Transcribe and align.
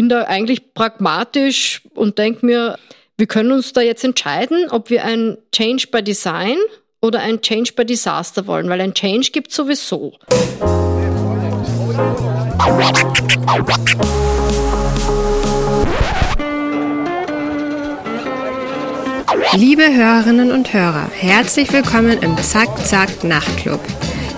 bin 0.00 0.08
da 0.08 0.22
eigentlich 0.22 0.72
pragmatisch 0.72 1.82
und 1.94 2.16
denke 2.16 2.46
mir, 2.46 2.78
wir 3.18 3.26
können 3.26 3.52
uns 3.52 3.74
da 3.74 3.82
jetzt 3.82 4.02
entscheiden, 4.02 4.70
ob 4.70 4.88
wir 4.88 5.04
ein 5.04 5.36
Change 5.52 5.88
by 5.92 6.02
Design 6.02 6.56
oder 7.02 7.20
ein 7.20 7.42
Change 7.42 7.74
by 7.74 7.84
Disaster 7.84 8.46
wollen, 8.46 8.70
weil 8.70 8.80
ein 8.80 8.94
Change 8.94 9.30
gibt 9.30 9.52
sowieso. 9.52 10.14
Liebe 19.52 19.82
Hörerinnen 19.82 20.50
und 20.50 20.72
Hörer, 20.72 21.10
herzlich 21.12 21.70
willkommen 21.74 22.22
im 22.22 22.38
Zack 22.38 22.86
Zack 22.86 23.22
Nachtclub. 23.22 23.80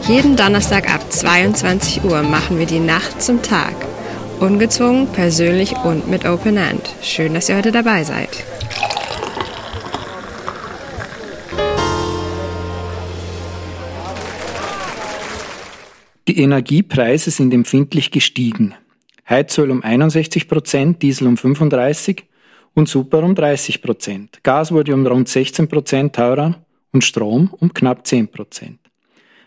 Jeden 0.09 0.35
Donnerstag 0.35 0.93
ab 0.93 1.13
22 1.13 2.03
Uhr 2.03 2.23
machen 2.23 2.59
wir 2.59 2.67
die 2.67 2.81
Nacht 2.81 3.23
zum 3.23 3.41
Tag. 3.43 3.92
Ungezwungen, 4.43 5.07
persönlich 5.07 5.73
und 5.85 6.09
mit 6.11 6.25
Open 6.25 6.57
End. 6.57 6.83
Schön, 7.01 7.33
dass 7.33 7.49
ihr 7.49 7.57
heute 7.57 7.71
dabei 7.71 8.03
seid. 8.03 8.45
Die 16.27 16.41
Energiepreise 16.41 17.31
sind 17.31 17.55
empfindlich 17.55 18.11
gestiegen. 18.11 18.75
Heizöl 19.31 19.71
um 19.71 19.85
61 19.85 20.49
Prozent, 20.49 21.03
Diesel 21.03 21.29
um 21.29 21.36
35 21.36 22.25
und 22.75 22.89
Super 22.89 23.22
um 23.22 23.36
30 23.36 23.81
Prozent. 23.81 24.41
Gas 24.43 24.72
wurde 24.72 24.93
um 24.93 25.07
rund 25.07 25.29
16 25.29 25.69
Prozent 25.69 26.17
teurer 26.17 26.57
und 26.91 27.05
Strom 27.05 27.55
um 27.61 27.72
knapp 27.72 28.05
10 28.05 28.27
Prozent. 28.27 28.82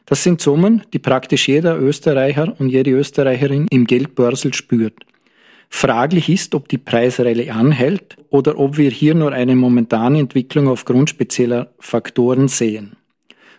Das 0.06 0.22
sind 0.22 0.40
Summen, 0.40 0.84
die 0.94 1.00
praktisch 1.00 1.48
jeder 1.48 1.80
Österreicher 1.80 2.54
und 2.60 2.70
jede 2.70 2.92
Österreicherin 2.92 3.68
im 3.72 3.86
Geldbörsel 3.88 4.54
spürt. 4.54 5.06
Fraglich 5.70 6.30
ist, 6.30 6.54
ob 6.54 6.68
die 6.68 6.78
Preisrallye 6.78 7.50
anhält 7.50 8.16
oder 8.30 8.60
ob 8.60 8.78
wir 8.78 8.92
hier 8.92 9.16
nur 9.16 9.32
eine 9.32 9.56
momentane 9.56 10.20
Entwicklung 10.20 10.68
aufgrund 10.68 11.10
spezieller 11.10 11.74
Faktoren 11.80 12.48
sehen. 12.48 12.96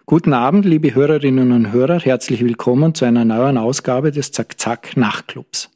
Guten 0.06 0.32
Abend, 0.32 0.64
liebe 0.64 0.94
Hörerinnen 0.94 1.50
und 1.50 1.72
Hörer, 1.72 1.98
herzlich 1.98 2.44
willkommen 2.44 2.94
zu 2.94 3.04
einer 3.04 3.24
neuen 3.24 3.58
Ausgabe 3.58 4.12
des 4.12 4.30
Zack-Zack 4.30 4.96
Nachtclubs. 4.96 5.68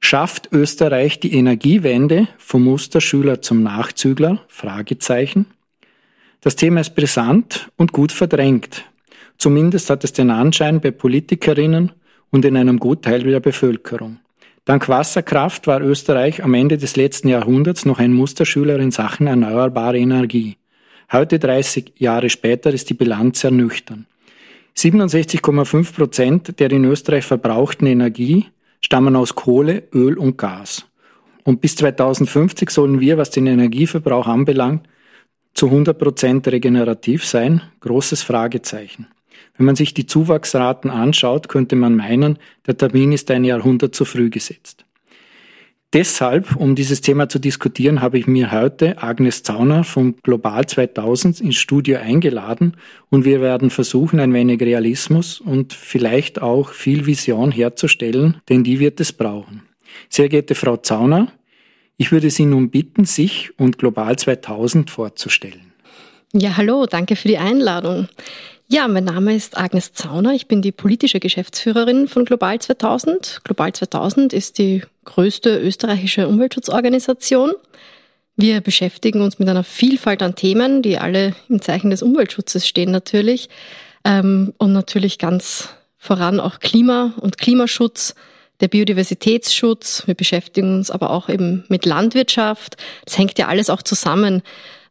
Schafft 0.00 0.48
Österreich 0.52 1.20
die 1.20 1.34
Energiewende 1.34 2.28
vom 2.38 2.64
Musterschüler 2.64 3.42
zum 3.42 3.62
Nachzügler? 3.62 4.40
Fragezeichen. 4.48 5.46
Das 6.40 6.56
Thema 6.56 6.80
ist 6.80 6.94
brisant 6.94 7.68
und 7.76 7.92
gut 7.92 8.12
verdrängt. 8.12 8.84
Zumindest 9.38 9.90
hat 9.90 10.04
es 10.04 10.12
den 10.12 10.30
Anschein 10.30 10.80
bei 10.80 10.90
Politikerinnen 10.90 11.92
und 12.30 12.44
in 12.44 12.56
einem 12.56 12.78
Gutteil 12.78 13.22
der 13.22 13.40
Bevölkerung. 13.40 14.18
Dank 14.64 14.88
Wasserkraft 14.88 15.66
war 15.66 15.80
Österreich 15.80 16.42
am 16.42 16.54
Ende 16.54 16.76
des 16.76 16.96
letzten 16.96 17.28
Jahrhunderts 17.28 17.84
noch 17.84 18.00
ein 18.00 18.12
Musterschüler 18.12 18.80
in 18.80 18.90
Sachen 18.90 19.28
erneuerbare 19.28 19.98
Energie. 19.98 20.56
Heute, 21.12 21.38
30 21.38 21.92
Jahre 21.98 22.30
später, 22.30 22.72
ist 22.72 22.90
die 22.90 22.94
Bilanz 22.94 23.44
ernüchtern. 23.44 24.06
67,5 24.76 25.94
Prozent 25.94 26.58
der 26.58 26.70
in 26.72 26.84
Österreich 26.84 27.24
verbrauchten 27.24 27.86
Energie 27.86 28.46
stammen 28.80 29.14
aus 29.14 29.36
Kohle, 29.36 29.84
Öl 29.94 30.18
und 30.18 30.36
Gas. 30.36 30.84
Und 31.44 31.60
bis 31.60 31.76
2050 31.76 32.70
sollen 32.70 33.00
wir, 33.00 33.18
was 33.18 33.30
den 33.30 33.46
Energieverbrauch 33.46 34.26
anbelangt, 34.26 34.88
zu 35.54 35.66
100 35.66 35.96
Prozent 35.96 36.48
regenerativ 36.48 37.24
sein? 37.24 37.62
Großes 37.80 38.22
Fragezeichen. 38.22 39.06
Wenn 39.56 39.66
man 39.66 39.76
sich 39.76 39.94
die 39.94 40.06
Zuwachsraten 40.06 40.90
anschaut, 40.90 41.48
könnte 41.48 41.76
man 41.76 41.96
meinen, 41.96 42.38
der 42.66 42.76
Termin 42.76 43.12
ist 43.12 43.30
ein 43.30 43.44
Jahrhundert 43.44 43.94
zu 43.94 44.04
früh 44.04 44.30
gesetzt. 44.30 44.84
Deshalb, 45.92 46.56
um 46.56 46.74
dieses 46.74 47.00
Thema 47.00 47.28
zu 47.28 47.38
diskutieren, 47.38 48.02
habe 48.02 48.18
ich 48.18 48.26
mir 48.26 48.50
heute 48.50 49.02
Agnes 49.02 49.42
Zauner 49.44 49.84
von 49.84 50.16
Global 50.22 50.66
2000 50.66 51.40
ins 51.40 51.56
Studio 51.56 51.98
eingeladen 51.98 52.76
und 53.08 53.24
wir 53.24 53.40
werden 53.40 53.70
versuchen, 53.70 54.18
ein 54.20 54.34
wenig 54.34 54.60
Realismus 54.60 55.40
und 55.40 55.72
vielleicht 55.72 56.42
auch 56.42 56.70
viel 56.70 57.06
Vision 57.06 57.52
herzustellen, 57.52 58.42
denn 58.48 58.64
die 58.64 58.80
wird 58.80 59.00
es 59.00 59.12
brauchen. 59.12 59.62
Sehr 60.10 60.28
geehrte 60.28 60.54
Frau 60.54 60.76
Zauner, 60.76 61.32
ich 61.96 62.12
würde 62.12 62.28
Sie 62.28 62.44
nun 62.44 62.70
bitten, 62.70 63.04
sich 63.04 63.58
und 63.58 63.78
Global 63.78 64.16
2000 64.16 64.90
vorzustellen. 64.90 65.72
Ja, 66.34 66.56
hallo, 66.56 66.84
danke 66.84 67.16
für 67.16 67.28
die 67.28 67.38
Einladung. 67.38 68.08
Ja, 68.68 68.88
mein 68.88 69.04
Name 69.04 69.36
ist 69.36 69.56
Agnes 69.56 69.92
Zauner. 69.92 70.32
Ich 70.32 70.48
bin 70.48 70.60
die 70.60 70.72
politische 70.72 71.20
Geschäftsführerin 71.20 72.08
von 72.08 72.24
Global 72.24 72.58
2000. 72.58 73.42
Global 73.44 73.72
2000 73.72 74.32
ist 74.32 74.58
die 74.58 74.82
größte 75.04 75.56
österreichische 75.60 76.26
Umweltschutzorganisation. 76.26 77.52
Wir 78.34 78.60
beschäftigen 78.60 79.20
uns 79.20 79.38
mit 79.38 79.48
einer 79.48 79.62
Vielfalt 79.62 80.20
an 80.20 80.34
Themen, 80.34 80.82
die 80.82 80.98
alle 80.98 81.36
im 81.48 81.62
Zeichen 81.62 81.90
des 81.90 82.02
Umweltschutzes 82.02 82.66
stehen 82.66 82.90
natürlich. 82.90 83.48
Ähm, 84.04 84.52
und 84.58 84.72
natürlich 84.72 85.18
ganz 85.18 85.68
voran 85.96 86.40
auch 86.40 86.58
Klima 86.58 87.14
und 87.20 87.38
Klimaschutz, 87.38 88.16
der 88.58 88.66
Biodiversitätsschutz. 88.66 90.02
Wir 90.06 90.16
beschäftigen 90.16 90.74
uns 90.74 90.90
aber 90.90 91.10
auch 91.10 91.28
eben 91.28 91.64
mit 91.68 91.86
Landwirtschaft. 91.86 92.76
Das 93.04 93.16
hängt 93.16 93.38
ja 93.38 93.46
alles 93.46 93.70
auch 93.70 93.82
zusammen. 93.82 94.42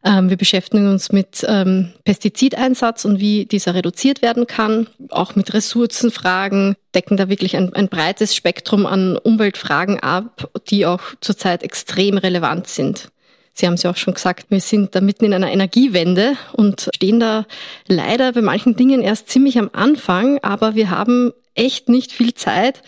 Ähm, 0.04 0.30
wir 0.30 0.36
beschäftigen 0.36 0.88
uns 0.88 1.12
mit 1.12 1.44
ähm, 1.48 1.92
Pestizideinsatz 2.04 3.04
und 3.04 3.20
wie 3.20 3.46
dieser 3.46 3.74
reduziert 3.74 4.22
werden 4.22 4.46
kann, 4.46 4.88
auch 5.10 5.36
mit 5.36 5.52
Ressourcenfragen, 5.54 6.76
decken 6.94 7.16
da 7.16 7.28
wirklich 7.28 7.56
ein, 7.56 7.72
ein 7.74 7.88
breites 7.88 8.34
Spektrum 8.34 8.86
an 8.86 9.16
Umweltfragen 9.16 10.00
ab, 10.00 10.50
die 10.68 10.86
auch 10.86 11.02
zurzeit 11.20 11.62
extrem 11.62 12.18
relevant 12.18 12.66
sind. 12.66 13.08
Sie 13.52 13.66
haben 13.66 13.74
es 13.74 13.82
ja 13.82 13.90
auch 13.90 13.96
schon 13.96 14.14
gesagt, 14.14 14.50
wir 14.50 14.60
sind 14.60 14.94
da 14.94 15.00
mitten 15.00 15.24
in 15.24 15.32
einer 15.32 15.50
Energiewende 15.50 16.36
und 16.52 16.90
stehen 16.94 17.20
da 17.20 17.46
leider 17.88 18.32
bei 18.32 18.42
manchen 18.42 18.76
Dingen 18.76 19.00
erst 19.00 19.30
ziemlich 19.30 19.58
am 19.58 19.70
Anfang, 19.72 20.38
aber 20.42 20.74
wir 20.74 20.90
haben 20.90 21.32
echt 21.54 21.88
nicht 21.88 22.12
viel 22.12 22.34
Zeit 22.34 22.82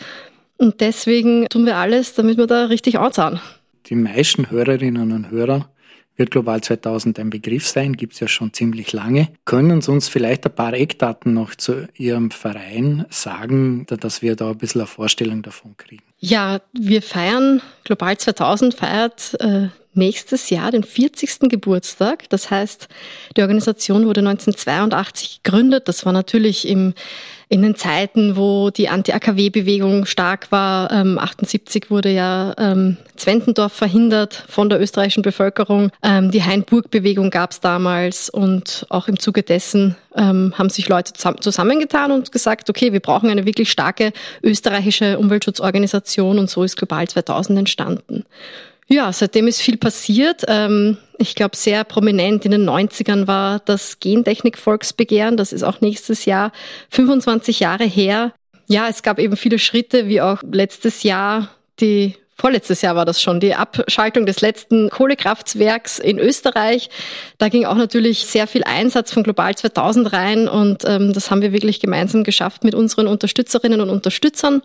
und 0.59 0.83
deswegen 0.83 1.47
tun 1.49 1.65
wir 1.65 1.79
alles, 1.79 2.13
damit 2.15 2.37
wir 2.37 2.47
da 2.47 2.67
richtig 2.67 2.99
anzahlen. 2.99 3.41
Die 3.87 3.95
meisten 3.95 4.51
Hörerinnen 4.51 5.13
und 5.13 5.31
Hörer 5.31 5.71
wird 6.19 6.31
Global 6.31 6.61
2000 6.61 7.19
ein 7.19 7.31
Begriff 7.31 7.67
sein, 7.67 7.95
gibt 7.95 8.15
es 8.15 8.21
ja 8.21 8.29
schon 8.29 8.53
ziemlich 8.53 8.93
lange. 8.93 9.29
Können 9.45 9.81
Sie 9.81 9.91
uns 9.91 10.09
vielleicht 10.09 10.45
ein 10.45 10.55
paar 10.55 10.75
Eckdaten 10.75 11.33
noch 11.33 11.55
zu 11.55 11.89
Ihrem 11.95 12.31
Verein 12.31 13.07
sagen, 13.09 13.87
dass 13.87 14.21
wir 14.21 14.37
da 14.37 14.51
ein 14.51 14.59
bisschen 14.59 14.83
eine 14.83 14.89
Vorstellung 14.89 15.43
davon 15.43 15.77
kriegen? 15.77 16.03
Ja, 16.19 16.61
wir 16.73 17.01
feiern, 17.01 17.63
Global 17.85 18.19
2000 18.19 18.75
feiert 18.75 19.37
äh, 19.41 19.69
nächstes 19.99 20.49
Jahr 20.49 20.71
den 20.71 20.85
40. 20.85 21.51
Geburtstag. 21.51 22.29
Das 22.31 22.51
heißt, 22.51 22.89
die 23.37 23.43
Organisation 23.43 24.07
wurde 24.07 24.21
1982 24.21 25.43
gegründet. 25.43 25.89
Das 25.89 26.07
war 26.07 26.13
natürlich 26.13 26.67
im 26.67 26.95
in 27.51 27.63
den 27.63 27.75
Zeiten, 27.75 28.37
wo 28.37 28.71
die 28.71 28.89
Anti-AKW-Bewegung 28.89 30.05
stark 30.05 30.53
war. 30.53 30.93
Ähm, 30.93 31.19
78 31.19 31.91
wurde 31.91 32.11
ja 32.11 32.55
ähm, 32.59 32.99
Zwentendorf 33.17 33.73
verhindert 33.73 34.45
von 34.49 34.69
der 34.69 34.81
österreichischen 34.81 35.23
Bevölkerung. 35.23 35.91
Ähm, 36.03 36.31
die 36.31 36.43
Hainburg-Bewegung 36.43 37.31
gab 37.31 37.53
es 37.53 37.61
damals 37.61 38.29
und 38.29 38.87
auch 38.91 39.09
im 39.09 39.19
Zuge 39.19 39.43
dessen 39.43 39.97
ähm, 40.15 40.53
haben 40.59 40.69
sich 40.69 40.89
Leute 40.89 41.15
zusammengetan 41.15 42.13
und 42.13 42.33
gesagt, 42.33 42.69
okay, 42.69 42.93
wir 42.93 43.01
brauchen 43.01 43.31
eine 43.31 43.47
wirklich 43.47 43.71
starke 43.71 44.13
österreichische 44.43 45.19
Umweltschutzorganisation 45.19 46.39
und 46.39 46.51
so 46.51 46.65
ist 46.65 46.77
Global 46.77 47.09
2000 47.09 47.61
entstanden. 47.61 48.25
Ja, 48.89 49.13
seitdem 49.13 49.47
ist 49.47 49.61
viel 49.61 49.77
passiert. 49.77 50.45
Ähm, 50.49 50.97
ich 51.19 51.35
glaube, 51.35 51.57
sehr 51.57 51.85
prominent 51.85 52.45
in 52.47 52.53
den 52.53 52.69
90ern 52.69 53.27
war 53.27 53.61
das 53.61 54.01
Gentechnik-Volksbegehren. 54.01 55.37
Das 55.37 55.53
ist 55.53 55.63
auch 55.63 55.81
nächstes 55.81 56.25
Jahr 56.25 56.53
25 56.91 57.61
Jahre 57.61 57.85
her. 57.85 58.33
Ja, 58.67 58.89
es 58.89 59.03
gab 59.03 59.19
eben 59.19 59.37
viele 59.37 59.59
Schritte, 59.59 60.09
wie 60.09 60.21
auch 60.21 60.43
letztes 60.51 61.03
Jahr 61.03 61.51
die 61.81 62.15
Vorletztes 62.41 62.83
Jahr 62.83 62.95
war 62.95 63.05
das 63.05 63.21
schon, 63.21 63.41
die 63.41 63.57
Abschaltung 63.57 64.25
des 64.25 64.41
letzten 64.41 64.91
Kohlekraftwerks 64.91 65.99
in 65.99 66.21
Österreich. 66.21 66.89
Da 67.39 67.49
ging 67.49 67.65
auch 67.65 67.75
natürlich 67.75 68.27
sehr 68.27 68.47
viel 68.47 68.63
Einsatz 68.63 69.13
von 69.13 69.25
Global 69.25 69.57
2000 69.57 70.13
rein 70.13 70.47
und 70.47 70.85
ähm, 70.87 71.13
das 71.13 71.33
haben 71.33 71.43
wir 71.43 71.53
wirklich 71.53 71.81
gemeinsam 71.81 72.23
geschafft 72.23 72.63
mit 72.63 72.77
unseren 72.77 73.09
Unterstützerinnen 73.09 73.81
und 73.81 73.91
Unterstützern. 73.91 74.63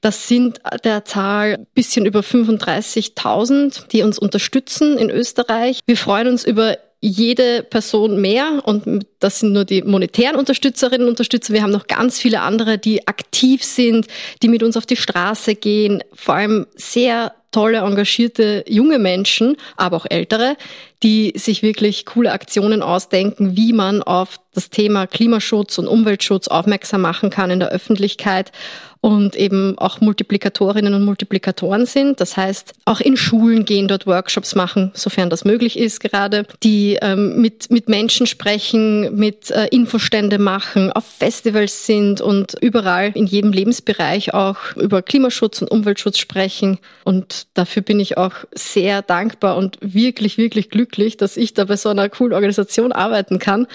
Das 0.00 0.28
sind 0.28 0.60
der 0.84 1.04
Zahl 1.04 1.66
bisschen 1.74 2.06
über 2.06 2.20
35.000, 2.20 3.88
die 3.88 4.02
uns 4.02 4.18
unterstützen 4.18 4.96
in 4.96 5.10
Österreich. 5.10 5.80
Wir 5.86 5.96
freuen 5.96 6.28
uns 6.28 6.44
über 6.44 6.78
jede 7.00 7.62
Person 7.62 8.20
mehr 8.20 8.60
und 8.64 9.06
das 9.20 9.40
sind 9.40 9.52
nur 9.52 9.64
die 9.64 9.82
monetären 9.82 10.36
Unterstützerinnen 10.36 11.06
und 11.06 11.10
Unterstützer. 11.10 11.52
Wir 11.52 11.62
haben 11.62 11.70
noch 11.70 11.86
ganz 11.86 12.18
viele 12.18 12.40
andere, 12.40 12.78
die 12.78 13.06
aktiv 13.06 13.62
sind, 13.62 14.06
die 14.42 14.48
mit 14.48 14.62
uns 14.62 14.76
auf 14.76 14.86
die 14.86 14.96
Straße 14.96 15.54
gehen, 15.54 16.02
vor 16.12 16.34
allem 16.34 16.66
sehr 16.74 17.32
tolle, 17.52 17.78
engagierte 17.78 18.64
junge 18.68 18.98
Menschen, 18.98 19.56
aber 19.76 19.96
auch 19.96 20.06
ältere, 20.08 20.56
die 21.02 21.32
sich 21.36 21.62
wirklich 21.62 22.04
coole 22.04 22.32
Aktionen 22.32 22.82
ausdenken, 22.82 23.56
wie 23.56 23.72
man 23.72 24.02
auf 24.02 24.40
das 24.52 24.68
Thema 24.68 25.06
Klimaschutz 25.06 25.78
und 25.78 25.86
Umweltschutz 25.86 26.48
aufmerksam 26.48 27.00
machen 27.00 27.30
kann 27.30 27.50
in 27.50 27.60
der 27.60 27.70
Öffentlichkeit 27.70 28.52
und 29.00 29.36
eben 29.36 29.78
auch 29.78 30.00
Multiplikatorinnen 30.00 30.94
und 30.94 31.04
Multiplikatoren 31.04 31.86
sind. 31.86 32.20
Das 32.20 32.36
heißt, 32.36 32.74
auch 32.84 33.00
in 33.00 33.16
Schulen 33.16 33.64
gehen, 33.64 33.88
dort 33.88 34.06
Workshops 34.06 34.54
machen, 34.54 34.90
sofern 34.94 35.30
das 35.30 35.44
möglich 35.44 35.78
ist 35.78 36.00
gerade, 36.00 36.46
die 36.62 36.98
ähm, 37.00 37.40
mit, 37.40 37.70
mit 37.70 37.88
Menschen 37.88 38.26
sprechen, 38.26 39.14
mit 39.16 39.50
äh, 39.50 39.66
Infostände 39.66 40.38
machen, 40.38 40.92
auf 40.92 41.04
Festivals 41.04 41.86
sind 41.86 42.20
und 42.20 42.54
überall 42.60 43.12
in 43.14 43.26
jedem 43.26 43.52
Lebensbereich 43.52 44.34
auch 44.34 44.58
über 44.76 45.02
Klimaschutz 45.02 45.62
und 45.62 45.70
Umweltschutz 45.70 46.18
sprechen. 46.18 46.78
Und 47.04 47.46
dafür 47.54 47.82
bin 47.82 48.00
ich 48.00 48.18
auch 48.18 48.32
sehr 48.54 49.02
dankbar 49.02 49.56
und 49.56 49.78
wirklich, 49.80 50.38
wirklich 50.38 50.70
glücklich, 50.70 51.16
dass 51.16 51.36
ich 51.36 51.54
da 51.54 51.64
bei 51.64 51.76
so 51.76 51.88
einer 51.88 52.08
coolen 52.08 52.32
Organisation 52.32 52.92
arbeiten 52.92 53.38
kann. 53.38 53.66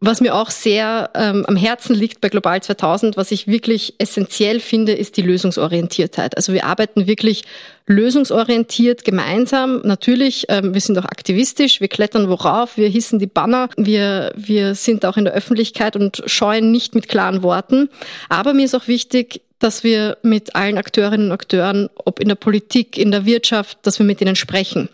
Was 0.00 0.20
mir 0.20 0.36
auch 0.36 0.50
sehr 0.50 1.10
ähm, 1.14 1.44
am 1.46 1.56
Herzen 1.56 1.92
liegt 1.92 2.20
bei 2.20 2.28
Global 2.28 2.62
2000, 2.62 3.16
was 3.16 3.32
ich 3.32 3.48
wirklich 3.48 3.94
essentiell 3.98 4.60
finde, 4.60 4.92
ist 4.92 5.16
die 5.16 5.22
Lösungsorientiertheit. 5.22 6.36
Also 6.36 6.52
wir 6.52 6.64
arbeiten 6.66 7.08
wirklich 7.08 7.42
lösungsorientiert 7.86 9.04
gemeinsam. 9.04 9.80
Natürlich, 9.82 10.44
ähm, 10.50 10.72
wir 10.72 10.80
sind 10.80 10.98
auch 10.98 11.04
aktivistisch, 11.04 11.80
wir 11.80 11.88
klettern 11.88 12.28
worauf, 12.28 12.76
wir 12.76 12.88
hissen 12.88 13.18
die 13.18 13.26
Banner, 13.26 13.70
wir, 13.76 14.32
wir 14.36 14.76
sind 14.76 15.04
auch 15.04 15.16
in 15.16 15.24
der 15.24 15.34
Öffentlichkeit 15.34 15.96
und 15.96 16.22
scheuen 16.26 16.70
nicht 16.70 16.94
mit 16.94 17.08
klaren 17.08 17.42
Worten. 17.42 17.88
Aber 18.28 18.54
mir 18.54 18.66
ist 18.66 18.76
auch 18.76 18.86
wichtig, 18.86 19.40
dass 19.58 19.82
wir 19.82 20.16
mit 20.22 20.54
allen 20.54 20.78
Akteurinnen 20.78 21.26
und 21.26 21.32
Akteuren, 21.32 21.88
ob 22.04 22.20
in 22.20 22.28
der 22.28 22.36
Politik, 22.36 22.96
in 22.96 23.10
der 23.10 23.24
Wirtschaft, 23.26 23.78
dass 23.82 23.98
wir 23.98 24.06
mit 24.06 24.20
ihnen 24.20 24.36
sprechen. 24.36 24.88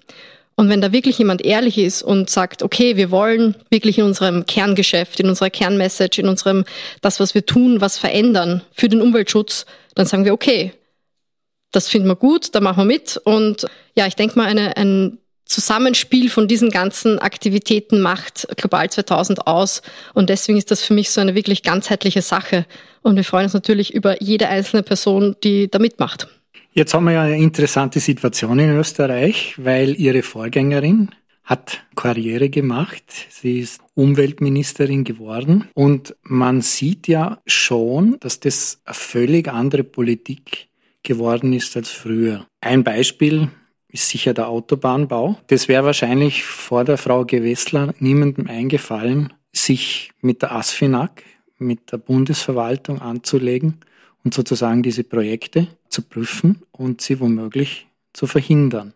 Und 0.56 0.68
wenn 0.68 0.80
da 0.80 0.92
wirklich 0.92 1.18
jemand 1.18 1.44
ehrlich 1.44 1.78
ist 1.78 2.02
und 2.02 2.30
sagt, 2.30 2.62
okay, 2.62 2.96
wir 2.96 3.10
wollen 3.10 3.56
wirklich 3.70 3.98
in 3.98 4.04
unserem 4.04 4.46
Kerngeschäft, 4.46 5.18
in 5.18 5.28
unserer 5.28 5.50
Kernmessage, 5.50 6.20
in 6.20 6.28
unserem, 6.28 6.64
das, 7.00 7.18
was 7.18 7.34
wir 7.34 7.44
tun, 7.44 7.80
was 7.80 7.98
verändern 7.98 8.62
für 8.72 8.88
den 8.88 9.02
Umweltschutz, 9.02 9.66
dann 9.94 10.06
sagen 10.06 10.24
wir, 10.24 10.32
okay, 10.32 10.72
das 11.72 11.88
finden 11.88 12.08
wir 12.08 12.16
gut, 12.16 12.54
da 12.54 12.60
machen 12.60 12.78
wir 12.78 12.84
mit. 12.84 13.16
Und 13.24 13.66
ja, 13.96 14.06
ich 14.06 14.14
denke 14.14 14.38
mal, 14.38 14.46
eine, 14.46 14.76
ein 14.76 15.18
Zusammenspiel 15.44 16.30
von 16.30 16.48
diesen 16.48 16.70
ganzen 16.70 17.18
Aktivitäten 17.18 18.00
macht 18.00 18.46
Global 18.56 18.88
2000 18.88 19.46
aus. 19.46 19.82
Und 20.14 20.30
deswegen 20.30 20.56
ist 20.56 20.70
das 20.70 20.82
für 20.82 20.94
mich 20.94 21.10
so 21.10 21.20
eine 21.20 21.34
wirklich 21.34 21.62
ganzheitliche 21.62 22.22
Sache. 22.22 22.64
Und 23.02 23.16
wir 23.16 23.24
freuen 23.24 23.44
uns 23.44 23.54
natürlich 23.54 23.92
über 23.92 24.22
jede 24.22 24.48
einzelne 24.48 24.82
Person, 24.82 25.36
die 25.42 25.68
da 25.68 25.78
mitmacht. 25.78 26.28
Jetzt 26.72 26.92
haben 26.94 27.04
wir 27.04 27.12
ja 27.12 27.22
eine 27.22 27.38
interessante 27.38 28.00
Situation 28.00 28.58
in 28.58 28.70
Österreich, 28.70 29.54
weil 29.58 29.94
Ihre 29.98 30.22
Vorgängerin 30.22 31.10
hat 31.44 31.84
Karriere 31.94 32.48
gemacht. 32.48 33.04
Sie 33.30 33.60
ist 33.60 33.80
Umweltministerin 33.94 35.04
geworden 35.04 35.68
und 35.74 36.16
man 36.22 36.62
sieht 36.62 37.06
ja 37.06 37.40
schon, 37.46 38.16
dass 38.20 38.40
das 38.40 38.80
eine 38.84 38.94
völlig 38.94 39.48
andere 39.48 39.84
Politik 39.84 40.68
geworden 41.02 41.52
ist 41.52 41.76
als 41.76 41.90
früher. 41.90 42.46
Ein 42.60 42.82
Beispiel 42.82 43.50
ist 43.88 44.08
sicher 44.08 44.34
der 44.34 44.48
Autobahnbau. 44.48 45.38
Das 45.46 45.68
wäre 45.68 45.84
wahrscheinlich 45.84 46.42
vor 46.44 46.84
der 46.84 46.98
Frau 46.98 47.24
Gewessler 47.24 47.94
niemandem 48.00 48.48
eingefallen, 48.48 49.32
sich 49.52 50.10
mit 50.20 50.42
der 50.42 50.52
ASFINAG, 50.52 51.22
mit 51.58 51.92
der 51.92 51.98
Bundesverwaltung 51.98 53.00
anzulegen 53.00 53.80
und 54.24 54.34
sozusagen 54.34 54.82
diese 54.82 55.04
Projekte 55.04 55.68
zu 55.94 56.02
prüfen 56.02 56.62
und 56.72 57.00
sie 57.00 57.20
womöglich 57.20 57.86
zu 58.12 58.26
verhindern. 58.26 58.92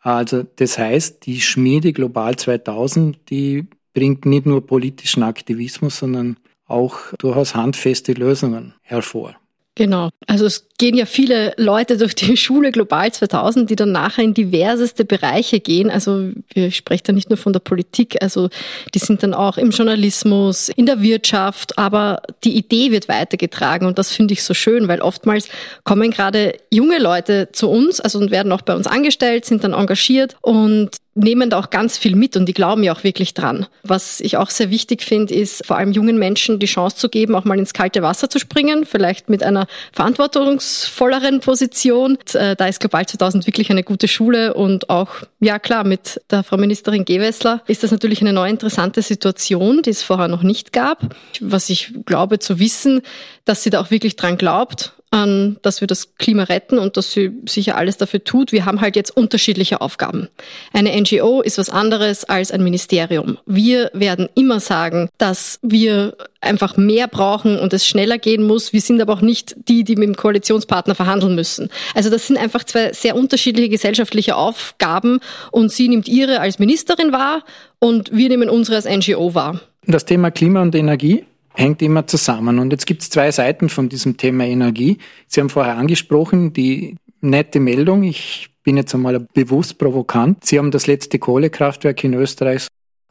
Also 0.00 0.44
das 0.56 0.78
heißt, 0.78 1.24
die 1.26 1.40
Schmiede 1.40 1.92
Global 1.92 2.36
2000, 2.36 3.18
die 3.30 3.66
bringt 3.94 4.26
nicht 4.26 4.44
nur 4.44 4.66
politischen 4.66 5.22
Aktivismus, 5.22 5.98
sondern 5.98 6.36
auch 6.66 7.12
durchaus 7.18 7.54
handfeste 7.54 8.12
Lösungen 8.12 8.74
hervor. 8.82 9.36
Genau. 9.76 10.10
Also 10.28 10.46
es 10.46 10.68
gehen 10.78 10.96
ja 10.96 11.04
viele 11.04 11.52
Leute 11.56 11.96
durch 11.96 12.14
die 12.14 12.36
Schule 12.36 12.70
Global 12.70 13.12
2000, 13.12 13.68
die 13.68 13.76
dann 13.76 13.90
nachher 13.90 14.22
in 14.22 14.32
diverseste 14.32 15.04
Bereiche 15.04 15.58
gehen. 15.58 15.90
Also 15.90 16.30
wir 16.52 16.70
sprechen 16.70 17.04
da 17.06 17.12
nicht 17.12 17.28
nur 17.28 17.36
von 17.36 17.52
der 17.52 17.60
Politik, 17.60 18.22
also 18.22 18.50
die 18.94 19.00
sind 19.00 19.22
dann 19.24 19.34
auch 19.34 19.58
im 19.58 19.70
Journalismus, 19.70 20.68
in 20.68 20.86
der 20.86 21.02
Wirtschaft, 21.02 21.76
aber 21.76 22.22
die 22.44 22.56
Idee 22.56 22.92
wird 22.92 23.08
weitergetragen 23.08 23.86
und 23.86 23.98
das 23.98 24.12
finde 24.12 24.34
ich 24.34 24.44
so 24.44 24.54
schön, 24.54 24.86
weil 24.86 25.00
oftmals 25.00 25.48
kommen 25.82 26.10
gerade 26.12 26.56
junge 26.70 26.98
Leute 26.98 27.48
zu 27.52 27.68
uns, 27.68 28.00
also 28.00 28.18
und 28.18 28.30
werden 28.30 28.52
auch 28.52 28.62
bei 28.62 28.76
uns 28.76 28.86
angestellt, 28.86 29.44
sind 29.44 29.64
dann 29.64 29.72
engagiert 29.72 30.36
und 30.40 30.96
nehmen 31.14 31.50
da 31.50 31.58
auch 31.58 31.70
ganz 31.70 31.96
viel 31.96 32.16
mit 32.16 32.36
und 32.36 32.46
die 32.46 32.52
glauben 32.52 32.82
ja 32.82 32.92
auch 32.92 33.04
wirklich 33.04 33.34
dran. 33.34 33.66
Was 33.82 34.20
ich 34.20 34.36
auch 34.36 34.50
sehr 34.50 34.70
wichtig 34.70 35.02
finde, 35.02 35.34
ist 35.34 35.64
vor 35.66 35.76
allem 35.76 35.92
jungen 35.92 36.18
Menschen 36.18 36.58
die 36.58 36.66
Chance 36.66 36.96
zu 36.96 37.08
geben, 37.08 37.34
auch 37.34 37.44
mal 37.44 37.58
ins 37.58 37.72
kalte 37.72 38.02
Wasser 38.02 38.28
zu 38.28 38.38
springen, 38.38 38.84
vielleicht 38.84 39.28
mit 39.28 39.42
einer 39.42 39.66
verantwortungsvolleren 39.92 41.40
Position. 41.40 42.18
Äh, 42.32 42.56
da 42.56 42.66
ist 42.66 42.80
Global 42.80 43.06
2000 43.06 43.46
wirklich 43.46 43.70
eine 43.70 43.84
gute 43.84 44.08
Schule 44.08 44.54
und 44.54 44.90
auch, 44.90 45.10
ja 45.40 45.58
klar, 45.58 45.84
mit 45.84 46.20
der 46.30 46.42
Frau 46.42 46.56
Ministerin 46.56 47.04
Gewessler 47.04 47.62
ist 47.66 47.82
das 47.82 47.90
natürlich 47.90 48.20
eine 48.20 48.32
neue 48.32 48.50
interessante 48.50 49.02
Situation, 49.02 49.82
die 49.82 49.90
es 49.90 50.02
vorher 50.02 50.28
noch 50.28 50.42
nicht 50.42 50.72
gab. 50.72 51.14
Was 51.40 51.70
ich 51.70 51.92
glaube 52.06 52.38
zu 52.38 52.58
wissen, 52.58 53.02
dass 53.44 53.62
sie 53.62 53.70
da 53.70 53.80
auch 53.80 53.90
wirklich 53.90 54.16
dran 54.16 54.36
glaubt 54.36 54.93
an, 55.14 55.58
dass 55.62 55.80
wir 55.80 55.86
das 55.86 56.16
Klima 56.16 56.42
retten 56.42 56.76
und 56.76 56.96
dass 56.96 57.12
sie 57.12 57.30
sicher 57.48 57.76
alles 57.76 57.96
dafür 57.96 58.24
tut. 58.24 58.50
Wir 58.50 58.66
haben 58.66 58.80
halt 58.80 58.96
jetzt 58.96 59.16
unterschiedliche 59.16 59.80
Aufgaben. 59.80 60.28
Eine 60.72 61.00
NGO 61.00 61.40
ist 61.40 61.56
was 61.56 61.70
anderes 61.70 62.24
als 62.24 62.50
ein 62.50 62.64
Ministerium. 62.64 63.38
Wir 63.46 63.90
werden 63.94 64.28
immer 64.34 64.58
sagen, 64.58 65.08
dass 65.16 65.60
wir 65.62 66.16
einfach 66.40 66.76
mehr 66.76 67.06
brauchen 67.06 67.58
und 67.60 67.72
es 67.72 67.86
schneller 67.86 68.18
gehen 68.18 68.42
muss. 68.42 68.72
Wir 68.72 68.80
sind 68.80 69.00
aber 69.00 69.12
auch 69.12 69.20
nicht 69.20 69.54
die, 69.68 69.84
die 69.84 69.94
mit 69.94 70.08
dem 70.08 70.16
Koalitionspartner 70.16 70.96
verhandeln 70.96 71.36
müssen. 71.36 71.70
Also 71.94 72.10
das 72.10 72.26
sind 72.26 72.36
einfach 72.36 72.64
zwei 72.64 72.92
sehr 72.92 73.14
unterschiedliche 73.14 73.68
gesellschaftliche 73.68 74.34
Aufgaben 74.34 75.20
und 75.52 75.70
sie 75.70 75.88
nimmt 75.88 76.08
ihre 76.08 76.40
als 76.40 76.58
Ministerin 76.58 77.12
wahr 77.12 77.44
und 77.78 78.10
wir 78.12 78.28
nehmen 78.28 78.50
unsere 78.50 78.76
als 78.76 78.86
NGO 78.86 79.34
wahr. 79.34 79.60
Das 79.86 80.04
Thema 80.04 80.32
Klima 80.32 80.60
und 80.60 80.74
Energie 80.74 81.24
hängt 81.54 81.80
immer 81.82 82.06
zusammen. 82.06 82.58
Und 82.58 82.72
jetzt 82.72 82.86
gibt 82.86 83.02
es 83.02 83.10
zwei 83.10 83.30
Seiten 83.30 83.68
von 83.68 83.88
diesem 83.88 84.16
Thema 84.16 84.44
Energie. 84.44 84.98
Sie 85.26 85.40
haben 85.40 85.50
vorher 85.50 85.76
angesprochen, 85.76 86.52
die 86.52 86.96
nette 87.20 87.60
Meldung. 87.60 88.02
Ich 88.02 88.50
bin 88.62 88.76
jetzt 88.76 88.94
einmal 88.94 89.20
bewusst 89.20 89.78
provokant. 89.78 90.44
Sie 90.44 90.58
haben 90.58 90.70
das 90.70 90.86
letzte 90.86 91.18
Kohlekraftwerk 91.18 92.04
in 92.04 92.14
Österreich 92.14 92.66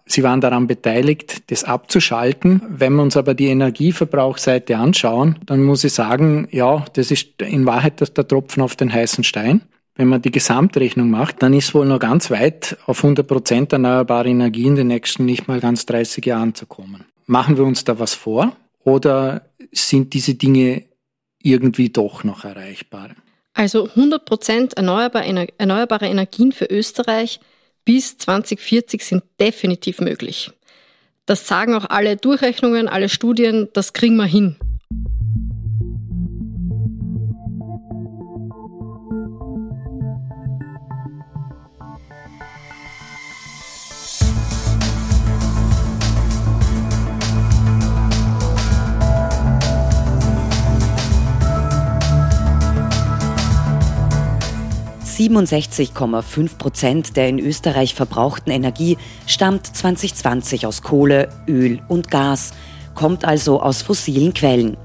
Sie 0.05 0.23
waren 0.23 0.41
daran 0.41 0.67
beteiligt, 0.67 1.49
das 1.49 1.63
abzuschalten. 1.63 2.61
Wenn 2.67 2.93
wir 2.95 3.03
uns 3.03 3.15
aber 3.15 3.33
die 3.33 3.47
Energieverbrauchsseite 3.47 4.77
anschauen, 4.77 5.39
dann 5.45 5.63
muss 5.63 5.83
ich 5.83 5.93
sagen, 5.93 6.47
ja, 6.51 6.83
das 6.93 7.09
ist 7.09 7.41
in 7.41 7.65
Wahrheit 7.65 8.01
der 8.01 8.27
Tropfen 8.27 8.61
auf 8.61 8.75
den 8.75 8.91
heißen 8.91 9.23
Stein. 9.23 9.61
Wenn 9.95 10.07
man 10.07 10.21
die 10.21 10.31
Gesamtrechnung 10.31 11.09
macht, 11.09 11.41
dann 11.41 11.53
ist 11.53 11.73
wohl 11.73 11.85
noch 11.85 11.99
ganz 11.99 12.31
weit 12.31 12.77
auf 12.87 13.03
100 13.03 13.25
Prozent 13.25 13.73
erneuerbare 13.73 14.27
Energie 14.27 14.65
in 14.65 14.75
den 14.75 14.87
nächsten 14.87 15.25
nicht 15.25 15.47
mal 15.47 15.59
ganz 15.59 15.85
30 15.85 16.25
Jahren 16.25 16.55
zu 16.55 16.65
kommen. 16.65 17.05
Machen 17.25 17.57
wir 17.57 17.63
uns 17.63 17.83
da 17.83 17.99
was 17.99 18.13
vor 18.13 18.55
oder 18.83 19.49
sind 19.71 20.13
diese 20.13 20.35
Dinge 20.35 20.83
irgendwie 21.41 21.89
doch 21.89 22.23
noch 22.23 22.45
erreichbar? 22.45 23.11
Also 23.53 23.87
100 23.89 24.25
Prozent 24.25 24.73
erneuerbare, 24.73 26.07
Energien 26.07 26.51
für 26.51 26.65
Österreich 26.65 27.39
bis 27.85 28.17
2040 28.17 29.03
sind 29.03 29.23
definitiv 29.39 29.99
möglich. 29.99 30.51
Das 31.25 31.47
sagen 31.47 31.75
auch 31.75 31.85
alle 31.89 32.17
Durchrechnungen, 32.17 32.87
alle 32.87 33.09
Studien, 33.09 33.69
das 33.73 33.93
kriegen 33.93 34.15
wir 34.15 34.25
hin. 34.25 34.57
67,5 55.29 56.57
Prozent 56.57 57.15
der 57.15 57.29
in 57.29 57.39
Österreich 57.39 57.93
verbrauchten 57.93 58.51
Energie 58.51 58.97
stammt 59.25 59.67
2020 59.67 60.65
aus 60.65 60.81
Kohle, 60.81 61.29
Öl 61.47 61.81
und 61.87 62.11
Gas, 62.11 62.53
kommt 62.95 63.23
also 63.23 63.61
aus 63.61 63.81
fossilen 63.81 64.33
Quellen. 64.33 64.77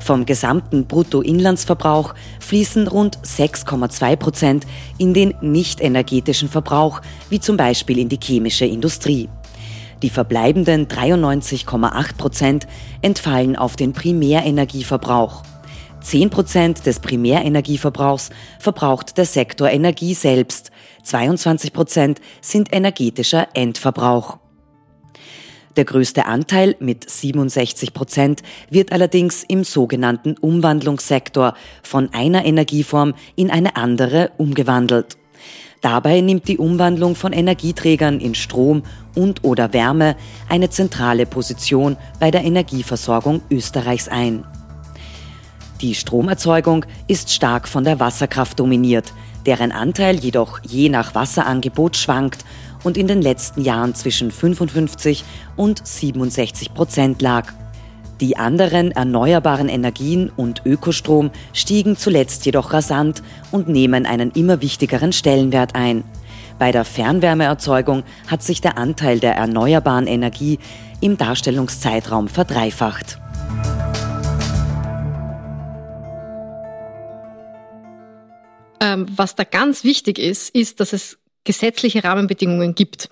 Vom 0.00 0.26
gesamten 0.26 0.86
Bruttoinlandsverbrauch 0.86 2.14
fließen 2.40 2.86
rund 2.88 3.18
6,2 3.18 4.16
Prozent 4.16 4.66
in 4.98 5.14
den 5.14 5.34
nicht 5.40 5.80
energetischen 5.80 6.48
Verbrauch, 6.48 7.00
wie 7.28 7.40
zum 7.40 7.56
Beispiel 7.56 7.98
in 7.98 8.08
die 8.08 8.20
chemische 8.22 8.66
Industrie. 8.66 9.28
Die 10.02 10.10
verbleibenden 10.10 10.88
93,8 10.88 12.16
Prozent 12.16 12.66
entfallen 13.02 13.56
auf 13.56 13.76
den 13.76 13.92
Primärenergieverbrauch. 13.92 15.42
10 16.06 16.30
Prozent 16.30 16.86
des 16.86 17.00
Primärenergieverbrauchs 17.00 18.30
verbraucht 18.60 19.18
der 19.18 19.24
Sektor 19.24 19.68
Energie 19.68 20.14
selbst. 20.14 20.70
22 21.02 21.72
Prozent 21.72 22.20
sind 22.40 22.72
energetischer 22.72 23.48
Endverbrauch. 23.54 24.38
Der 25.76 25.84
größte 25.84 26.26
Anteil 26.26 26.76
mit 26.78 27.10
67 27.10 27.92
Prozent 27.92 28.44
wird 28.70 28.92
allerdings 28.92 29.42
im 29.42 29.64
sogenannten 29.64 30.36
Umwandlungssektor 30.38 31.54
von 31.82 32.14
einer 32.14 32.44
Energieform 32.44 33.14
in 33.34 33.50
eine 33.50 33.74
andere 33.74 34.30
umgewandelt. 34.38 35.18
Dabei 35.80 36.20
nimmt 36.20 36.46
die 36.46 36.58
Umwandlung 36.58 37.16
von 37.16 37.32
Energieträgern 37.32 38.20
in 38.20 38.36
Strom 38.36 38.84
und 39.16 39.42
oder 39.42 39.72
Wärme 39.72 40.14
eine 40.48 40.70
zentrale 40.70 41.26
Position 41.26 41.96
bei 42.20 42.30
der 42.30 42.44
Energieversorgung 42.44 43.42
Österreichs 43.50 44.06
ein. 44.06 44.44
Die 45.82 45.94
Stromerzeugung 45.94 46.86
ist 47.06 47.30
stark 47.30 47.68
von 47.68 47.84
der 47.84 48.00
Wasserkraft 48.00 48.58
dominiert, 48.58 49.12
deren 49.44 49.72
Anteil 49.72 50.16
jedoch 50.16 50.60
je 50.62 50.88
nach 50.88 51.14
Wasserangebot 51.14 51.98
schwankt 51.98 52.46
und 52.82 52.96
in 52.96 53.06
den 53.06 53.20
letzten 53.20 53.60
Jahren 53.60 53.94
zwischen 53.94 54.30
55 54.30 55.22
und 55.54 55.86
67 55.86 56.72
Prozent 56.72 57.20
lag. 57.20 57.52
Die 58.20 58.38
anderen 58.38 58.92
erneuerbaren 58.92 59.68
Energien 59.68 60.30
und 60.34 60.62
Ökostrom 60.64 61.30
stiegen 61.52 61.98
zuletzt 61.98 62.46
jedoch 62.46 62.72
rasant 62.72 63.22
und 63.50 63.68
nehmen 63.68 64.06
einen 64.06 64.30
immer 64.30 64.62
wichtigeren 64.62 65.12
Stellenwert 65.12 65.74
ein. 65.74 66.04
Bei 66.58 66.72
der 66.72 66.86
Fernwärmeerzeugung 66.86 68.02
hat 68.28 68.42
sich 68.42 68.62
der 68.62 68.78
Anteil 68.78 69.20
der 69.20 69.36
erneuerbaren 69.36 70.06
Energie 70.06 70.58
im 71.02 71.18
Darstellungszeitraum 71.18 72.28
verdreifacht. 72.28 73.18
Ähm, 78.80 79.06
was 79.14 79.34
da 79.34 79.44
ganz 79.44 79.84
wichtig 79.84 80.18
ist, 80.18 80.54
ist, 80.54 80.80
dass 80.80 80.92
es 80.92 81.18
gesetzliche 81.44 82.04
Rahmenbedingungen 82.04 82.74
gibt. 82.74 83.08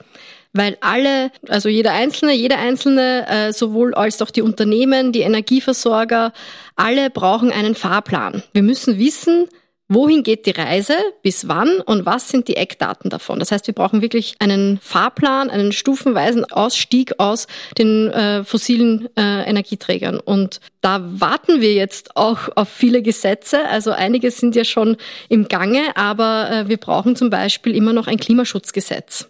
Weil 0.52 0.76
alle, 0.80 1.32
also 1.48 1.68
jeder 1.68 1.92
Einzelne, 1.92 2.32
jeder 2.32 2.58
Einzelne, 2.58 3.26
äh, 3.28 3.52
sowohl 3.52 3.94
als 3.94 4.22
auch 4.22 4.30
die 4.30 4.42
Unternehmen, 4.42 5.10
die 5.12 5.22
Energieversorger, 5.22 6.32
alle 6.76 7.10
brauchen 7.10 7.50
einen 7.50 7.74
Fahrplan. 7.74 8.42
Wir 8.52 8.62
müssen 8.62 8.98
wissen, 8.98 9.48
Wohin 9.88 10.22
geht 10.22 10.46
die 10.46 10.50
Reise, 10.50 10.94
bis 11.22 11.46
wann 11.46 11.80
und 11.80 12.06
was 12.06 12.30
sind 12.30 12.48
die 12.48 12.56
Eckdaten 12.56 13.10
davon? 13.10 13.38
Das 13.38 13.52
heißt, 13.52 13.66
wir 13.66 13.74
brauchen 13.74 14.00
wirklich 14.00 14.34
einen 14.38 14.78
Fahrplan, 14.80 15.50
einen 15.50 15.72
stufenweisen 15.72 16.46
Ausstieg 16.46 17.20
aus 17.20 17.46
den 17.76 18.08
äh, 18.08 18.44
fossilen 18.44 19.10
äh, 19.14 19.42
Energieträgern. 19.42 20.18
Und 20.20 20.60
da 20.80 21.02
warten 21.04 21.60
wir 21.60 21.74
jetzt 21.74 22.16
auch 22.16 22.48
auf 22.56 22.70
viele 22.70 23.02
Gesetze. 23.02 23.68
Also 23.68 23.90
einige 23.90 24.30
sind 24.30 24.56
ja 24.56 24.64
schon 24.64 24.96
im 25.28 25.48
Gange, 25.48 25.94
aber 25.96 26.50
äh, 26.50 26.68
wir 26.68 26.78
brauchen 26.78 27.14
zum 27.14 27.28
Beispiel 27.28 27.76
immer 27.76 27.92
noch 27.92 28.06
ein 28.06 28.16
Klimaschutzgesetz. 28.16 29.28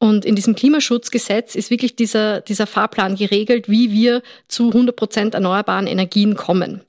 Und 0.00 0.24
in 0.24 0.34
diesem 0.34 0.56
Klimaschutzgesetz 0.56 1.54
ist 1.54 1.70
wirklich 1.70 1.94
dieser, 1.94 2.40
dieser 2.40 2.66
Fahrplan 2.66 3.14
geregelt, 3.14 3.68
wie 3.68 3.92
wir 3.92 4.22
zu 4.48 4.68
100 4.68 4.96
Prozent 4.96 5.34
erneuerbaren 5.34 5.86
Energien 5.86 6.34
kommen. 6.34 6.82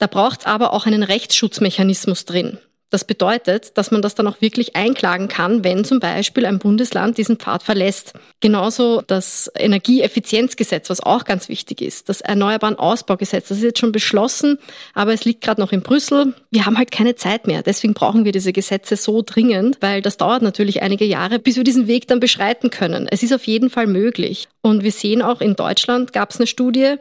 Da 0.00 0.06
braucht 0.06 0.40
es 0.40 0.46
aber 0.46 0.72
auch 0.72 0.86
einen 0.86 1.02
Rechtsschutzmechanismus 1.02 2.24
drin. 2.24 2.58
Das 2.88 3.04
bedeutet, 3.04 3.78
dass 3.78 3.92
man 3.92 4.02
das 4.02 4.16
dann 4.16 4.26
auch 4.26 4.40
wirklich 4.40 4.74
einklagen 4.74 5.28
kann, 5.28 5.62
wenn 5.62 5.84
zum 5.84 6.00
Beispiel 6.00 6.44
ein 6.44 6.58
Bundesland 6.58 7.18
diesen 7.18 7.36
Pfad 7.36 7.62
verlässt. 7.62 8.14
Genauso 8.40 9.02
das 9.06 9.48
Energieeffizienzgesetz, 9.56 10.90
was 10.90 11.00
auch 11.00 11.24
ganz 11.24 11.48
wichtig 11.48 11.82
ist, 11.82 12.08
das 12.08 12.20
Erneuerbaren 12.20 12.76
Ausbaugesetz, 12.76 13.48
das 13.48 13.58
ist 13.58 13.64
jetzt 13.64 13.78
schon 13.78 13.92
beschlossen, 13.92 14.58
aber 14.92 15.12
es 15.12 15.24
liegt 15.24 15.42
gerade 15.42 15.60
noch 15.60 15.70
in 15.70 15.82
Brüssel. 15.82 16.34
Wir 16.50 16.66
haben 16.66 16.78
halt 16.78 16.90
keine 16.90 17.14
Zeit 17.14 17.46
mehr. 17.46 17.62
Deswegen 17.62 17.94
brauchen 17.94 18.24
wir 18.24 18.32
diese 18.32 18.52
Gesetze 18.52 18.96
so 18.96 19.22
dringend, 19.24 19.76
weil 19.80 20.02
das 20.02 20.16
dauert 20.16 20.42
natürlich 20.42 20.82
einige 20.82 21.04
Jahre, 21.04 21.38
bis 21.38 21.56
wir 21.56 21.64
diesen 21.64 21.86
Weg 21.86 22.08
dann 22.08 22.18
beschreiten 22.18 22.70
können. 22.70 23.06
Es 23.08 23.22
ist 23.22 23.32
auf 23.32 23.46
jeden 23.46 23.70
Fall 23.70 23.86
möglich. 23.86 24.48
Und 24.62 24.82
wir 24.82 24.92
sehen 24.92 25.22
auch 25.22 25.40
in 25.40 25.54
Deutschland 25.54 26.12
gab 26.12 26.30
es 26.30 26.38
eine 26.38 26.48
Studie, 26.48 26.96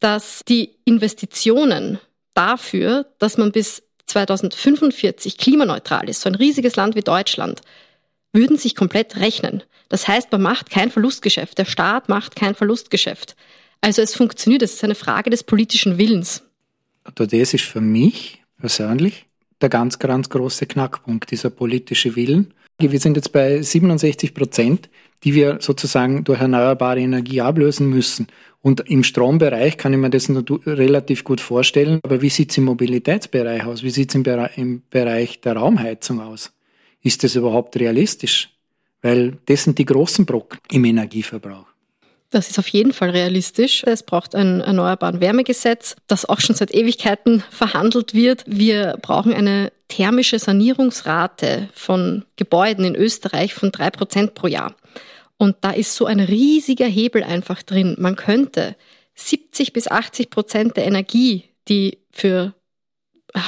dass 0.00 0.42
die 0.48 0.70
Investitionen 0.84 2.00
dafür, 2.38 3.06
dass 3.18 3.36
man 3.36 3.50
bis 3.50 3.82
2045 4.06 5.38
klimaneutral 5.38 6.08
ist, 6.08 6.20
so 6.20 6.28
ein 6.28 6.36
riesiges 6.36 6.76
Land 6.76 6.94
wie 6.94 7.02
Deutschland, 7.02 7.60
würden 8.32 8.56
sich 8.56 8.74
komplett 8.74 9.16
rechnen. 9.16 9.64
Das 9.88 10.06
heißt, 10.06 10.30
man 10.32 10.42
macht 10.42 10.70
kein 10.70 10.90
Verlustgeschäft. 10.90 11.58
Der 11.58 11.64
Staat 11.64 12.08
macht 12.08 12.36
kein 12.36 12.54
Verlustgeschäft. 12.54 13.36
Also 13.80 14.02
es 14.02 14.14
funktioniert. 14.14 14.62
Es 14.62 14.74
ist 14.74 14.84
eine 14.84 14.94
Frage 14.94 15.30
des 15.30 15.42
politischen 15.42 15.98
Willens. 15.98 16.44
Das 17.14 17.32
ist 17.32 17.64
für 17.64 17.80
mich 17.80 18.42
persönlich 18.60 19.27
der 19.60 19.68
ganz, 19.68 19.98
ganz 19.98 20.28
große 20.28 20.66
Knackpunkt, 20.66 21.30
dieser 21.30 21.50
politische 21.50 22.16
Willen. 22.16 22.54
Wir 22.80 23.00
sind 23.00 23.16
jetzt 23.16 23.32
bei 23.32 23.60
67 23.60 24.34
Prozent, 24.34 24.88
die 25.24 25.34
wir 25.34 25.58
sozusagen 25.60 26.24
durch 26.24 26.40
erneuerbare 26.40 27.00
Energie 27.00 27.40
ablösen 27.40 27.88
müssen. 27.88 28.28
Und 28.62 28.88
im 28.88 29.04
Strombereich 29.04 29.76
kann 29.76 29.92
ich 29.92 29.98
mir 29.98 30.10
das 30.10 30.30
relativ 30.30 31.24
gut 31.24 31.40
vorstellen. 31.40 32.00
Aber 32.02 32.22
wie 32.22 32.28
sieht 32.28 32.50
es 32.50 32.58
im 32.58 32.64
Mobilitätsbereich 32.64 33.64
aus? 33.64 33.82
Wie 33.82 33.90
sieht 33.90 34.10
es 34.10 34.14
im, 34.14 34.24
im 34.56 34.82
Bereich 34.90 35.40
der 35.40 35.56
Raumheizung 35.56 36.20
aus? 36.20 36.52
Ist 37.02 37.24
das 37.24 37.36
überhaupt 37.36 37.76
realistisch? 37.76 38.50
Weil 39.02 39.38
das 39.46 39.64
sind 39.64 39.78
die 39.78 39.84
großen 39.84 40.26
Brocken 40.26 40.58
im 40.70 40.84
Energieverbrauch. 40.84 41.67
Das 42.30 42.50
ist 42.50 42.58
auf 42.58 42.68
jeden 42.68 42.92
Fall 42.92 43.10
realistisch. 43.10 43.84
Es 43.84 44.02
braucht 44.02 44.34
ein 44.34 44.60
erneuerbaren 44.60 45.20
Wärmegesetz, 45.20 45.96
das 46.08 46.26
auch 46.26 46.40
schon 46.40 46.54
seit 46.54 46.74
Ewigkeiten 46.74 47.42
verhandelt 47.50 48.12
wird. 48.12 48.44
Wir 48.46 48.98
brauchen 49.00 49.32
eine 49.32 49.72
thermische 49.88 50.38
Sanierungsrate 50.38 51.70
von 51.72 52.26
Gebäuden 52.36 52.84
in 52.84 52.94
Österreich 52.94 53.54
von 53.54 53.72
drei 53.72 53.88
Prozent 53.88 54.34
pro 54.34 54.46
Jahr. 54.46 54.76
Und 55.38 55.56
da 55.62 55.70
ist 55.70 55.94
so 55.94 56.04
ein 56.04 56.20
riesiger 56.20 56.86
Hebel 56.86 57.22
einfach 57.22 57.62
drin. 57.62 57.96
Man 57.98 58.16
könnte 58.16 58.76
70 59.14 59.72
bis 59.72 59.88
80 59.88 60.28
Prozent 60.28 60.76
der 60.76 60.86
Energie, 60.86 61.44
die 61.68 61.98
für 62.10 62.52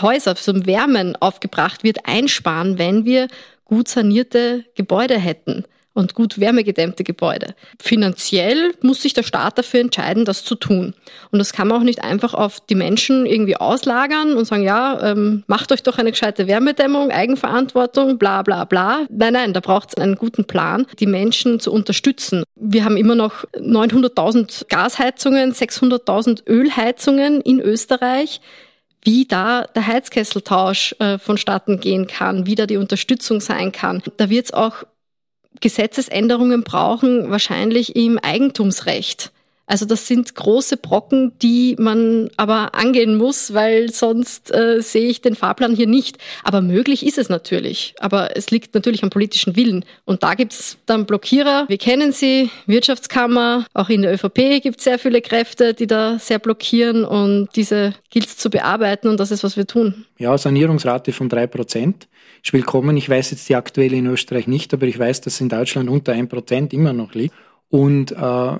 Häuser, 0.00 0.36
für 0.36 0.66
Wärmen 0.66 1.16
aufgebracht 1.16 1.84
wird, 1.84 2.06
einsparen, 2.06 2.78
wenn 2.78 3.04
wir 3.04 3.28
gut 3.64 3.88
sanierte 3.88 4.64
Gebäude 4.74 5.18
hätten 5.18 5.64
und 6.00 6.14
gut 6.14 6.40
wärmegedämmte 6.40 7.04
Gebäude. 7.04 7.54
Finanziell 7.80 8.72
muss 8.82 9.02
sich 9.02 9.12
der 9.12 9.22
Staat 9.22 9.58
dafür 9.58 9.80
entscheiden, 9.80 10.24
das 10.24 10.44
zu 10.44 10.56
tun. 10.56 10.94
Und 11.30 11.38
das 11.38 11.52
kann 11.52 11.68
man 11.68 11.78
auch 11.78 11.84
nicht 11.84 12.02
einfach 12.02 12.34
auf 12.34 12.58
die 12.60 12.74
Menschen 12.74 13.26
irgendwie 13.26 13.56
auslagern 13.56 14.34
und 14.36 14.46
sagen, 14.46 14.64
ja, 14.64 15.12
ähm, 15.12 15.44
macht 15.46 15.70
euch 15.70 15.82
doch 15.82 15.98
eine 15.98 16.10
gescheite 16.10 16.48
Wärmedämmung, 16.48 17.10
Eigenverantwortung, 17.10 18.18
bla 18.18 18.42
bla 18.42 18.64
bla. 18.64 19.06
Nein, 19.10 19.34
nein, 19.34 19.52
da 19.52 19.60
braucht 19.60 19.90
es 19.90 20.02
einen 20.02 20.16
guten 20.16 20.44
Plan, 20.44 20.86
die 20.98 21.06
Menschen 21.06 21.60
zu 21.60 21.72
unterstützen. 21.72 22.42
Wir 22.56 22.84
haben 22.84 22.96
immer 22.96 23.14
noch 23.14 23.44
900.000 23.54 24.68
Gasheizungen, 24.68 25.52
600.000 25.52 26.48
Ölheizungen 26.48 27.40
in 27.42 27.60
Österreich 27.60 28.40
wie 29.02 29.26
da 29.26 29.64
der 29.74 29.86
Heizkesseltausch 29.86 30.94
äh, 30.98 31.18
vonstatten 31.18 31.80
gehen 31.80 32.06
kann, 32.06 32.46
wie 32.46 32.54
da 32.54 32.66
die 32.66 32.76
Unterstützung 32.76 33.40
sein 33.40 33.72
kann. 33.72 34.02
Da 34.16 34.28
wird 34.28 34.46
es 34.46 34.52
auch 34.52 34.84
Gesetzesänderungen 35.60 36.62
brauchen, 36.62 37.30
wahrscheinlich 37.30 37.96
im 37.96 38.18
Eigentumsrecht. 38.18 39.32
Also 39.70 39.86
das 39.86 40.08
sind 40.08 40.34
große 40.34 40.78
Brocken, 40.78 41.30
die 41.42 41.76
man 41.78 42.28
aber 42.36 42.74
angehen 42.74 43.16
muss, 43.16 43.54
weil 43.54 43.92
sonst 43.92 44.52
äh, 44.52 44.82
sehe 44.82 45.08
ich 45.08 45.20
den 45.20 45.36
Fahrplan 45.36 45.76
hier 45.76 45.86
nicht. 45.86 46.18
Aber 46.42 46.60
möglich 46.60 47.06
ist 47.06 47.18
es 47.18 47.28
natürlich. 47.28 47.94
Aber 48.00 48.36
es 48.36 48.50
liegt 48.50 48.74
natürlich 48.74 49.04
am 49.04 49.10
politischen 49.10 49.54
Willen. 49.54 49.84
Und 50.04 50.24
da 50.24 50.34
gibt's 50.34 50.76
dann 50.86 51.06
Blockierer. 51.06 51.66
Wir 51.68 51.78
kennen 51.78 52.10
sie, 52.10 52.50
Wirtschaftskammer. 52.66 53.64
Auch 53.72 53.88
in 53.90 54.02
der 54.02 54.12
ÖVP 54.12 54.60
gibt 54.60 54.78
es 54.78 54.84
sehr 54.84 54.98
viele 54.98 55.20
Kräfte, 55.20 55.72
die 55.72 55.86
da 55.86 56.18
sehr 56.18 56.40
blockieren. 56.40 57.04
Und 57.04 57.50
diese 57.54 57.94
gilt 58.10 58.26
es 58.26 58.38
zu 58.38 58.50
bearbeiten. 58.50 59.06
Und 59.06 59.20
das 59.20 59.30
ist, 59.30 59.44
was 59.44 59.56
wir 59.56 59.68
tun. 59.68 60.04
Ja, 60.18 60.36
Sanierungsrate 60.36 61.12
von 61.12 61.28
drei 61.28 61.46
Prozent 61.46 62.08
ist 62.42 62.52
willkommen. 62.52 62.96
Ich 62.96 63.08
weiß 63.08 63.30
jetzt 63.32 63.48
die 63.48 63.56
aktuelle 63.56 63.96
in 63.96 64.06
Österreich 64.06 64.46
nicht, 64.46 64.72
aber 64.72 64.86
ich 64.86 64.98
weiß, 64.98 65.20
dass 65.20 65.40
in 65.40 65.48
Deutschland 65.48 65.88
unter 65.88 66.12
ein 66.12 66.28
Prozent 66.28 66.72
immer 66.72 66.92
noch 66.92 67.14
liegt. 67.14 67.34
Und 67.68 68.12
äh, 68.12 68.58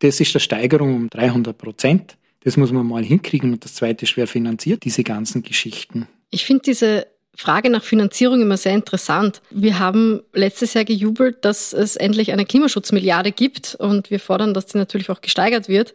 das 0.00 0.20
ist 0.20 0.34
eine 0.34 0.40
Steigerung 0.40 0.94
um 0.94 1.10
300 1.10 1.56
Prozent. 1.56 2.16
Das 2.42 2.56
muss 2.56 2.72
man 2.72 2.86
mal 2.86 3.02
hinkriegen. 3.02 3.52
Und 3.52 3.64
das 3.64 3.74
Zweite 3.74 4.04
ist, 4.04 4.16
wer 4.16 4.26
finanziert 4.26 4.84
diese 4.84 5.02
ganzen 5.02 5.42
Geschichten? 5.42 6.08
Ich 6.30 6.44
finde 6.44 6.62
diese 6.66 7.06
Frage 7.36 7.70
nach 7.70 7.82
Finanzierung 7.82 8.42
immer 8.42 8.56
sehr 8.56 8.74
interessant. 8.74 9.40
Wir 9.50 9.78
haben 9.78 10.22
letztes 10.32 10.74
Jahr 10.74 10.84
gejubelt, 10.84 11.44
dass 11.44 11.72
es 11.72 11.96
endlich 11.96 12.32
eine 12.32 12.44
Klimaschutzmilliarde 12.44 13.32
gibt 13.32 13.74
und 13.76 14.10
wir 14.10 14.20
fordern, 14.20 14.54
dass 14.54 14.66
die 14.66 14.78
natürlich 14.78 15.10
auch 15.10 15.20
gesteigert 15.20 15.68
wird. 15.68 15.94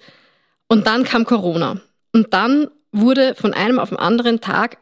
Und 0.67 0.87
dann 0.87 1.03
kam 1.03 1.25
Corona. 1.25 1.81
Und 2.13 2.33
dann 2.33 2.67
wurde 2.91 3.35
von 3.35 3.53
einem 3.53 3.79
auf 3.79 3.89
den 3.89 3.99
anderen 3.99 4.41
Tag 4.41 4.77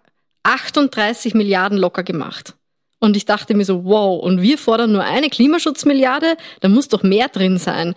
38 0.48 1.34
Milliarden 1.34 1.78
locker 1.78 2.04
gemacht. 2.04 2.56
Und 3.00 3.16
ich 3.16 3.26
dachte 3.26 3.54
mir 3.54 3.66
so, 3.66 3.86
wow, 3.86 4.24
und 4.24 4.42
wir 4.42 4.58
fordern 4.58 4.92
nur 4.92 5.04
eine 5.04 5.30
Klimaschutzmilliarde, 5.30 6.36
da 6.62 6.70
muss 6.70 6.88
doch 6.88 7.04
mehr 7.04 7.28
drin 7.28 7.58
sein. 7.58 7.94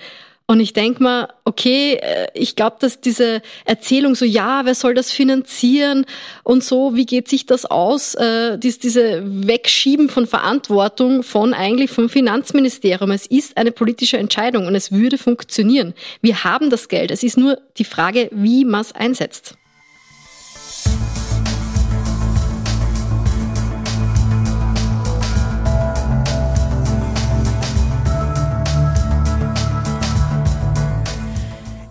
Und 0.47 0.59
ich 0.59 0.73
denke 0.73 1.00
mal, 1.00 1.28
okay, 1.45 1.95
äh, 1.95 2.26
ich 2.35 2.57
glaube, 2.57 2.76
dass 2.80 3.00
diese 3.00 3.40
Erzählung 3.64 4.16
so, 4.16 4.25
ja, 4.25 4.62
wer 4.64 4.75
soll 4.75 4.95
das 4.95 5.12
finanzieren 5.12 6.07
und 6.42 6.64
so, 6.64 6.97
wie 6.97 7.07
geht 7.07 7.28
sich 7.28 7.47
das 7.47 7.66
aus, 7.66 8.16
äh, 8.16 8.59
dies, 8.59 8.80
diese 8.80 9.23
Wegschieben 9.25 10.09
von 10.09 10.26
Verantwortung 10.26 11.23
von 11.23 11.54
eigentlich 11.54 11.92
vom 11.92 12.09
Finanzministerium. 12.09 13.12
Es 13.12 13.26
ist 13.26 13.57
eine 13.57 13.71
politische 13.71 14.19
Entscheidung 14.19 14.66
und 14.66 14.75
es 14.75 14.90
würde 14.90 15.19
funktionieren. 15.19 15.95
Wir 16.21 16.42
haben 16.42 16.69
das 16.69 16.88
Geld. 16.88 17.12
Es 17.12 17.23
ist 17.23 17.38
nur 17.38 17.59
die 17.78 17.85
Frage, 17.85 18.28
wie 18.33 18.64
man 18.64 18.80
es 18.80 18.90
einsetzt. 18.90 19.54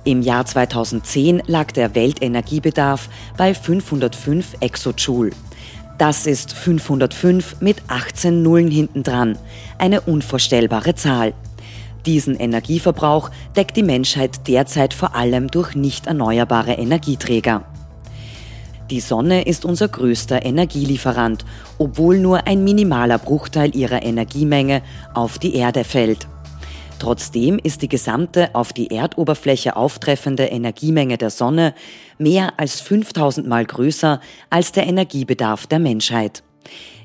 Im 0.10 0.24
Jahr 0.24 0.44
2010 0.44 1.44
lag 1.46 1.72
der 1.72 1.94
Weltenergiebedarf 1.94 3.10
bei 3.38 3.54
505 3.54 4.56
Exojoule. 4.60 5.30
Das 6.00 6.26
ist 6.26 6.52
505 6.52 7.62
mit 7.62 7.84
18 7.90 8.42
Nullen 8.42 8.72
hintendran. 8.72 9.38
Eine 9.78 10.02
unvorstellbare 10.02 10.96
Zahl. 10.96 11.36
Diesen 12.08 12.36
Energieverbrauch 12.36 13.30
deckt 13.56 13.78
die 13.78 13.84
Menschheit 13.84 14.48
derzeit 14.48 14.96
vor 14.96 15.16
allem 15.16 15.48
durch 15.50 15.76
nicht 15.76 16.08
erneuerbare 16.08 16.74
Energieträger. 16.74 17.64
Die 18.90 19.02
Sonne 19.02 19.44
ist 19.44 19.64
unser 19.64 19.90
größter 19.90 20.44
Energielieferant, 20.44 21.46
obwohl 21.78 22.18
nur 22.18 22.48
ein 22.48 22.64
minimaler 22.64 23.20
Bruchteil 23.20 23.76
ihrer 23.76 24.02
Energiemenge 24.02 24.82
auf 25.14 25.38
die 25.38 25.54
Erde 25.54 25.84
fällt. 25.84 26.26
Trotzdem 27.00 27.60
ist 27.64 27.82
die 27.82 27.88
gesamte 27.88 28.54
auf 28.54 28.74
die 28.74 28.92
Erdoberfläche 28.92 29.78
auftreffende 29.78 30.46
Energiemenge 30.46 31.18
der 31.18 31.30
Sonne 31.30 31.74
mehr 32.18 32.60
als 32.60 32.82
5000 32.82 33.48
Mal 33.48 33.66
größer 33.66 34.20
als 34.50 34.74
der 34.74 34.86
Energiebedarf 34.86 35.66
der 35.66 35.80
Menschheit. 35.80 36.44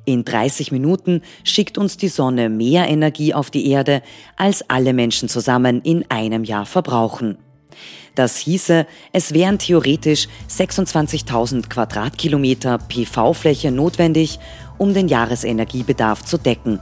In 0.05 0.25
30 0.25 0.73
Minuten 0.73 1.23
schickt 1.45 1.79
uns 1.79 1.97
die 1.97 2.09
Sonne 2.09 2.51
mehr 2.51 2.89
Energie 2.89 3.33
auf 3.33 3.51
die 3.51 3.71
Erde, 3.71 4.03
als 4.37 4.69
alle 4.69 4.93
Menschen 4.93 5.29
zusammen 5.29 5.81
in 5.81 6.05
einem 6.11 6.45
Jahr 6.45 6.67
verbrauchen. 6.67 7.39
Das 8.15 8.37
hieße, 8.37 8.87
es 9.13 9.33
wären 9.33 9.59
theoretisch 9.59 10.29
26.000 10.51 11.69
Quadratkilometer 11.69 12.79
PV-Fläche 12.79 13.71
notwendig, 13.71 14.39
um 14.77 14.93
den 14.93 15.09
Jahresenergiebedarf 15.09 16.25
zu 16.25 16.37
decken. 16.37 16.81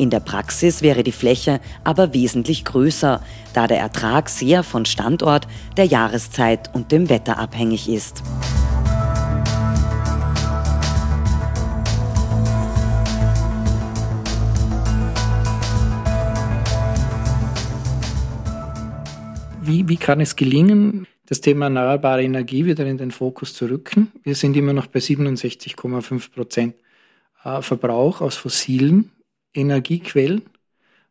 In 0.00 0.08
der 0.08 0.20
Praxis 0.20 0.80
wäre 0.80 1.02
die 1.02 1.12
Fläche 1.12 1.60
aber 1.84 2.14
wesentlich 2.14 2.64
größer, 2.64 3.22
da 3.52 3.66
der 3.66 3.80
Ertrag 3.80 4.30
sehr 4.30 4.62
von 4.62 4.86
Standort, 4.86 5.46
der 5.76 5.84
Jahreszeit 5.84 6.74
und 6.74 6.90
dem 6.90 7.10
Wetter 7.10 7.38
abhängig 7.38 7.86
ist. 7.86 8.22
Wie, 19.60 19.86
wie 19.86 19.96
kann 19.98 20.22
es 20.22 20.34
gelingen, 20.34 21.06
das 21.26 21.42
Thema 21.42 21.66
erneuerbare 21.66 22.22
Energie 22.22 22.64
wieder 22.64 22.86
in 22.86 22.96
den 22.96 23.10
Fokus 23.10 23.52
zu 23.52 23.66
rücken? 23.66 24.10
Wir 24.22 24.34
sind 24.34 24.56
immer 24.56 24.72
noch 24.72 24.86
bei 24.86 25.00
67,5 25.00 26.32
Prozent 26.32 26.74
äh, 27.44 27.60
Verbrauch 27.60 28.22
aus 28.22 28.36
fossilen 28.36 29.10
Energiequellen. 29.54 30.42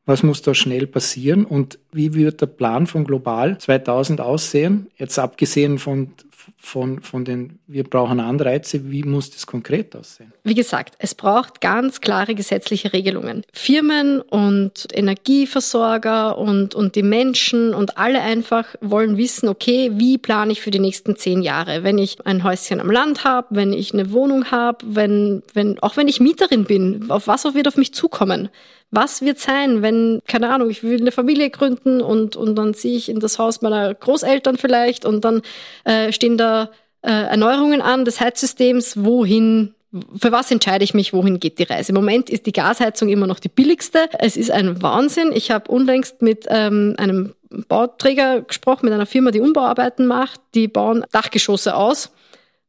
Was 0.06 0.24
muss 0.24 0.42
da 0.42 0.56
schnell 0.56 0.88
passieren 0.88 1.46
und 1.46 1.78
wie 1.92 2.16
wird 2.16 2.42
der 2.42 2.48
Plan 2.48 2.88
von 2.88 3.04
Global 3.04 3.60
2000 3.60 4.22
aussehen? 4.22 4.88
Jetzt 4.98 5.20
abgesehen 5.20 5.78
von, 5.78 6.14
von, 6.58 7.02
von 7.02 7.26
den, 7.26 7.60
wir 7.68 7.84
brauchen 7.84 8.20
Anreize, 8.20 8.92
wie 8.92 9.04
muss 9.04 9.32
das 9.32 9.48
konkret 9.48 9.96
aussehen? 9.96 10.34
Wie 10.44 10.54
gesagt, 10.54 10.96
es 11.00 11.16
braucht 11.16 11.62
ganz 11.62 12.02
klare 12.02 12.36
gesetzliche 12.36 12.94
Regelungen. 12.94 13.44
Firmen 13.54 14.22
und 14.22 14.88
Energieversorger 14.94 16.38
und, 16.38 16.76
und 16.76 16.96
die 16.96 17.04
Menschen 17.04 17.74
und 17.74 17.98
alle 17.98 18.22
einfach 18.22 18.76
wollen 18.82 19.18
wissen, 19.18 19.50
okay, 19.50 19.92
wie 19.96 20.18
plane 20.18 20.52
ich 20.52 20.62
für 20.62 20.72
die 20.72 20.80
nächsten 20.80 21.16
zehn 21.16 21.42
Jahre? 21.42 21.84
Wenn 21.84 21.98
ich 21.98 22.26
ein 22.26 22.44
Häuschen 22.44 22.80
am 22.80 22.92
Land 22.92 23.24
habe, 23.24 23.48
wenn 23.52 23.74
ich 23.74 23.94
eine 23.94 24.12
Wohnung 24.12 24.52
habe, 24.52 24.80
wenn, 24.88 25.44
wenn, 25.54 25.80
auch 25.80 25.98
wenn 25.98 26.08
ich 26.08 26.20
Mieterin 26.20 26.66
bin, 26.66 27.10
auf 27.10 27.28
was 27.28 27.46
wird 27.54 27.68
auf 27.68 27.78
mich 27.78 27.94
zukommen? 27.94 28.50
Was 28.92 29.22
wird 29.22 29.38
sein, 29.38 29.84
wenn, 29.84 30.22
keine 30.28 30.50
Ahnung, 30.50 30.72
ich 30.72 30.82
will 30.82 31.00
eine 31.00 31.12
Familie 31.12 31.52
gründen 31.52 32.02
und, 32.02 32.36
und 32.36 32.56
dann 32.56 32.74
ziehe 32.74 32.98
ich 32.98 33.08
in 33.10 33.20
das 33.20 33.38
Haus 33.38 33.62
meiner 33.62 33.94
Großeltern 33.94 34.58
vielleicht 34.58 35.06
und 35.06 35.24
dann 35.24 35.44
äh, 35.84 36.12
stehen 36.12 36.39
da 36.40 36.72
äh, 37.02 37.12
Erneuerungen 37.12 37.82
an 37.82 38.06
des 38.06 38.20
Heizsystems, 38.20 39.04
wohin 39.04 39.76
für 40.18 40.32
was 40.32 40.52
entscheide 40.52 40.84
ich 40.84 40.94
mich, 40.94 41.14
wohin 41.14 41.40
geht 41.40 41.58
die 41.58 41.64
Reise? 41.64 41.90
Im 41.90 41.96
Moment 41.96 42.30
ist 42.30 42.46
die 42.46 42.52
Gasheizung 42.52 43.10
immer 43.10 43.26
noch 43.26 43.40
die 43.40 43.50
billigste. 43.50 44.08
Es 44.20 44.38
ist 44.38 44.52
ein 44.52 44.82
Wahnsinn. 44.84 45.32
Ich 45.34 45.50
habe 45.50 45.72
unlängst 45.72 46.22
mit 46.22 46.46
ähm, 46.48 46.94
einem 46.98 47.34
Bauträger 47.68 48.42
gesprochen, 48.42 48.86
mit 48.86 48.94
einer 48.94 49.08
Firma, 49.08 49.32
die 49.32 49.42
Umbauarbeiten 49.42 50.06
macht. 50.06 50.42
Die 50.54 50.68
bauen 50.68 51.04
Dachgeschosse 51.12 51.76
aus 51.76 52.12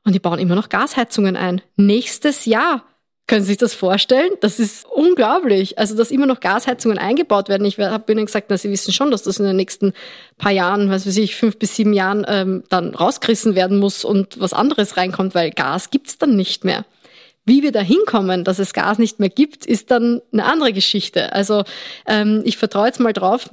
und 0.05 0.15
die 0.15 0.19
bauen 0.19 0.39
immer 0.39 0.55
noch 0.55 0.71
Gasheizungen 0.71 1.37
ein. 1.37 1.61
Nächstes 1.77 2.47
Jahr 2.47 2.85
können 3.31 3.43
Sie 3.43 3.51
sich 3.51 3.59
das 3.59 3.75
vorstellen? 3.75 4.33
Das 4.41 4.59
ist 4.59 4.85
unglaublich. 4.91 5.79
Also, 5.79 5.97
dass 5.97 6.11
immer 6.11 6.27
noch 6.27 6.41
Gasheizungen 6.41 6.99
eingebaut 6.99 7.49
werden. 7.49 7.65
Ich 7.65 7.79
habe 7.79 8.11
Ihnen 8.11 8.27
gesagt, 8.27 8.47
na, 8.51 8.59
Sie 8.59 8.71
wissen 8.71 8.93
schon, 8.93 9.13
dass 9.13 9.23
das 9.23 9.39
in 9.39 9.47
den 9.47 9.55
nächsten 9.55 9.93
paar 10.37 10.51
Jahren, 10.51 10.91
was 10.91 11.07
weiß 11.07 11.17
ich, 11.19 11.37
fünf 11.37 11.57
bis 11.57 11.77
sieben 11.77 11.93
Jahren 11.93 12.27
ähm, 12.29 12.65
dann 12.71 12.93
rausgerissen 12.93 13.55
werden 13.55 13.79
muss 13.79 14.05
und 14.05 14.41
was 14.41 14.53
anderes 14.53 14.97
reinkommt, 14.97 15.37
weil 15.37 15.53
Gas 15.53 15.91
gibt's 15.91 16.19
dann 16.19 16.35
nicht 16.35 16.65
mehr. 16.65 16.85
Wie 17.47 17.63
wir 17.63 17.71
da 17.71 17.81
hinkommen, 17.81 18.43
dass 18.43 18.59
es 18.59 18.73
Gas 18.73 18.99
nicht 18.99 19.21
mehr 19.21 19.31
gibt, 19.31 19.65
ist 19.65 19.93
dann 19.93 20.21
eine 20.33 20.45
andere 20.45 20.73
Geschichte. 20.73 21.33
Also 21.33 21.63
ähm, 22.09 22.43
ich 22.45 22.57
vertraue 22.57 22.87
jetzt 22.87 22.99
mal 22.99 23.13
drauf, 23.13 23.49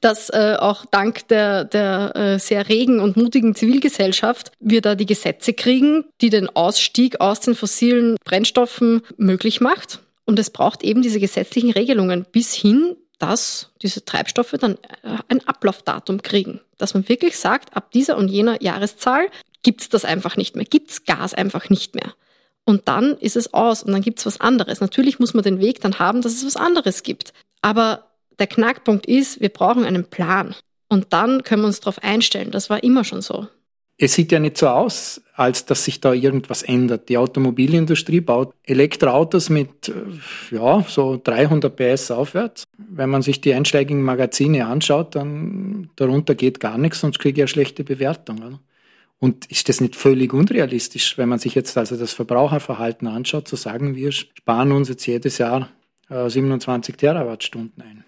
dass 0.00 0.30
äh, 0.30 0.56
auch 0.58 0.86
dank 0.86 1.28
der, 1.28 1.64
der 1.64 2.16
äh, 2.16 2.38
sehr 2.38 2.68
regen 2.68 3.00
und 3.00 3.16
mutigen 3.16 3.54
Zivilgesellschaft 3.54 4.52
wir 4.60 4.80
da 4.80 4.94
die 4.94 5.06
Gesetze 5.06 5.52
kriegen, 5.52 6.04
die 6.20 6.30
den 6.30 6.48
Ausstieg 6.48 7.20
aus 7.20 7.40
den 7.40 7.54
fossilen 7.54 8.16
Brennstoffen 8.24 9.02
möglich 9.16 9.60
macht. 9.60 10.00
Und 10.24 10.38
es 10.38 10.50
braucht 10.50 10.82
eben 10.82 11.02
diese 11.02 11.20
gesetzlichen 11.20 11.72
Regelungen 11.72 12.24
bis 12.30 12.54
hin, 12.54 12.96
dass 13.18 13.70
diese 13.82 14.04
Treibstoffe 14.04 14.54
dann 14.58 14.74
äh, 15.02 15.18
ein 15.28 15.46
Ablaufdatum 15.46 16.22
kriegen. 16.22 16.60
Dass 16.78 16.94
man 16.94 17.08
wirklich 17.08 17.38
sagt, 17.38 17.76
ab 17.76 17.90
dieser 17.92 18.16
und 18.16 18.28
jener 18.28 18.62
Jahreszahl 18.62 19.26
gibt's 19.62 19.88
das 19.88 20.04
einfach 20.04 20.36
nicht 20.36 20.56
mehr, 20.56 20.64
gibt's 20.64 21.04
Gas 21.04 21.34
einfach 21.34 21.68
nicht 21.68 21.94
mehr. 21.94 22.14
Und 22.64 22.88
dann 22.88 23.16
ist 23.18 23.36
es 23.36 23.52
aus 23.52 23.82
und 23.82 23.92
dann 23.92 24.02
gibt's 24.02 24.24
was 24.26 24.40
anderes. 24.40 24.80
Natürlich 24.80 25.18
muss 25.18 25.34
man 25.34 25.44
den 25.44 25.60
Weg 25.60 25.80
dann 25.80 25.98
haben, 25.98 26.22
dass 26.22 26.32
es 26.32 26.46
was 26.46 26.56
anderes 26.56 27.02
gibt. 27.02 27.32
Aber 27.62 28.09
der 28.40 28.46
Knackpunkt 28.46 29.06
ist, 29.06 29.40
wir 29.40 29.50
brauchen 29.50 29.84
einen 29.84 30.04
Plan. 30.04 30.54
Und 30.88 31.12
dann 31.12 31.44
können 31.44 31.62
wir 31.62 31.66
uns 31.68 31.80
darauf 31.80 32.02
einstellen. 32.02 32.50
Das 32.50 32.68
war 32.68 32.82
immer 32.82 33.04
schon 33.04 33.22
so. 33.22 33.46
Es 34.02 34.14
sieht 34.14 34.32
ja 34.32 34.40
nicht 34.40 34.56
so 34.56 34.66
aus, 34.66 35.20
als 35.34 35.66
dass 35.66 35.84
sich 35.84 36.00
da 36.00 36.14
irgendwas 36.14 36.62
ändert. 36.62 37.10
Die 37.10 37.18
Automobilindustrie 37.18 38.22
baut 38.22 38.54
Elektroautos 38.64 39.50
mit, 39.50 39.88
äh, 39.90 40.54
ja, 40.54 40.82
so 40.88 41.20
300 41.22 41.76
PS 41.76 42.10
aufwärts. 42.10 42.64
Wenn 42.78 43.10
man 43.10 43.20
sich 43.20 43.42
die 43.42 43.52
einschlägigen 43.52 44.02
Magazine 44.02 44.66
anschaut, 44.66 45.14
dann 45.14 45.90
darunter 45.96 46.34
geht 46.34 46.60
gar 46.60 46.78
nichts, 46.78 47.00
sonst 47.00 47.18
kriege 47.18 47.34
ich 47.34 47.40
ja 47.40 47.46
schlechte 47.46 47.84
Bewertungen. 47.84 48.60
Und 49.18 49.44
ist 49.50 49.68
das 49.68 49.82
nicht 49.82 49.96
völlig 49.96 50.32
unrealistisch, 50.32 51.18
wenn 51.18 51.28
man 51.28 51.38
sich 51.38 51.54
jetzt 51.54 51.76
also 51.76 51.94
das 51.96 52.14
Verbraucherverhalten 52.14 53.06
anschaut, 53.06 53.48
zu 53.48 53.56
sagen, 53.56 53.94
wir 53.94 54.12
sparen 54.12 54.72
uns 54.72 54.88
jetzt 54.88 55.06
jedes 55.06 55.36
Jahr 55.36 55.68
27 56.08 56.94
äh, 56.94 56.96
Terawattstunden 56.96 57.82
ein? 57.82 58.04